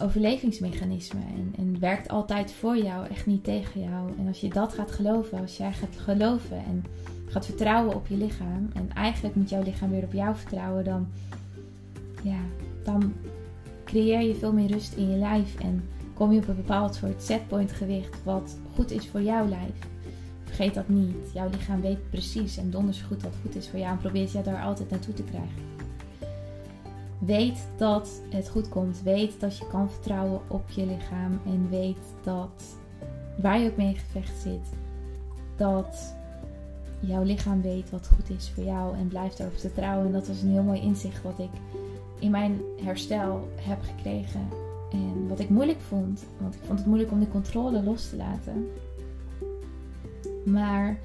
overlevingsmechanisme 0.00 1.20
en, 1.20 1.54
en 1.56 1.80
werkt 1.80 2.08
altijd 2.08 2.52
voor 2.52 2.76
jou, 2.76 3.06
echt 3.06 3.26
niet 3.26 3.44
tegen 3.44 3.80
jou. 3.80 4.12
En 4.18 4.26
als 4.26 4.40
je 4.40 4.48
dat 4.48 4.72
gaat 4.72 4.90
geloven, 4.90 5.40
als 5.40 5.56
jij 5.56 5.72
gaat 5.72 5.96
geloven 5.96 6.56
en 6.56 6.84
gaat 7.26 7.46
vertrouwen 7.46 7.94
op 7.94 8.06
je 8.06 8.16
lichaam, 8.16 8.70
en 8.74 8.90
eigenlijk 8.94 9.34
moet 9.34 9.50
jouw 9.50 9.62
lichaam 9.62 9.90
weer 9.90 10.04
op 10.04 10.12
jou 10.12 10.36
vertrouwen, 10.36 10.84
dan, 10.84 11.06
ja, 12.22 12.40
dan 12.84 13.12
creëer 13.84 14.20
je 14.20 14.34
veel 14.34 14.52
meer 14.52 14.70
rust 14.70 14.94
in 14.94 15.10
je 15.10 15.16
lijf 15.16 15.60
en 15.60 15.88
kom 16.14 16.32
je 16.32 16.38
op 16.38 16.48
een 16.48 16.56
bepaald 16.56 16.94
soort 16.94 17.22
setpoint 17.22 17.72
gewicht 17.72 18.24
wat 18.24 18.56
goed 18.74 18.90
is 18.90 19.08
voor 19.08 19.22
jouw 19.22 19.48
lijf. 19.48 19.74
Vergeet 20.44 20.74
dat 20.74 20.88
niet. 20.88 21.32
Jouw 21.34 21.50
lichaam 21.50 21.80
weet 21.80 22.10
precies 22.10 22.56
en 22.56 22.70
donders 22.70 23.02
goed 23.02 23.22
wat 23.22 23.34
goed 23.42 23.56
is 23.56 23.68
voor 23.68 23.78
jou 23.78 23.92
en 23.92 23.98
probeert 23.98 24.32
je 24.32 24.42
daar 24.42 24.62
altijd 24.62 24.90
naartoe 24.90 25.14
te 25.14 25.22
krijgen. 25.22 25.75
Weet 27.26 27.68
dat 27.76 28.22
het 28.30 28.48
goed 28.48 28.68
komt. 28.68 29.02
Weet 29.02 29.40
dat 29.40 29.58
je 29.58 29.66
kan 29.66 29.90
vertrouwen 29.90 30.40
op 30.48 30.70
je 30.70 30.86
lichaam. 30.86 31.40
En 31.44 31.66
weet 31.70 31.98
dat 32.22 32.76
waar 33.36 33.58
je 33.58 33.70
ook 33.70 33.76
mee 33.76 33.88
in 33.88 33.96
gevecht 33.96 34.40
zit, 34.40 34.68
dat 35.56 36.14
jouw 37.00 37.22
lichaam 37.22 37.62
weet 37.62 37.90
wat 37.90 38.08
goed 38.14 38.30
is 38.30 38.50
voor 38.50 38.64
jou. 38.64 38.96
En 38.96 39.08
blijft 39.08 39.38
erop 39.38 39.58
vertrouwen. 39.58 40.06
En 40.06 40.12
dat 40.12 40.28
was 40.28 40.42
een 40.42 40.50
heel 40.50 40.62
mooi 40.62 40.80
inzicht 40.80 41.22
wat 41.22 41.38
ik 41.38 41.50
in 42.18 42.30
mijn 42.30 42.60
herstel 42.82 43.48
heb 43.54 43.78
gekregen. 43.82 44.48
En 44.92 45.28
wat 45.28 45.40
ik 45.40 45.48
moeilijk 45.48 45.80
vond. 45.80 46.24
Want 46.40 46.54
ik 46.54 46.60
vond 46.64 46.78
het 46.78 46.88
moeilijk 46.88 47.10
om 47.10 47.20
de 47.20 47.28
controle 47.28 47.82
los 47.82 48.08
te 48.08 48.16
laten. 48.16 48.68
Maar 50.44 50.98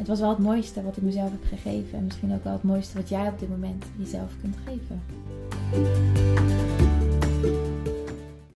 het 0.00 0.08
was 0.08 0.20
wel 0.20 0.28
het 0.28 0.38
mooiste 0.38 0.82
wat 0.82 0.96
ik 0.96 1.02
mezelf 1.02 1.30
heb 1.30 1.44
gegeven. 1.44 1.98
En 1.98 2.04
misschien 2.04 2.34
ook 2.34 2.44
wel 2.44 2.52
het 2.52 2.62
mooiste 2.62 2.96
wat 2.96 3.08
jij 3.08 3.28
op 3.28 3.38
dit 3.38 3.48
moment 3.48 3.84
jezelf 3.96 4.30
kunt 4.40 4.56
geven. 4.64 5.02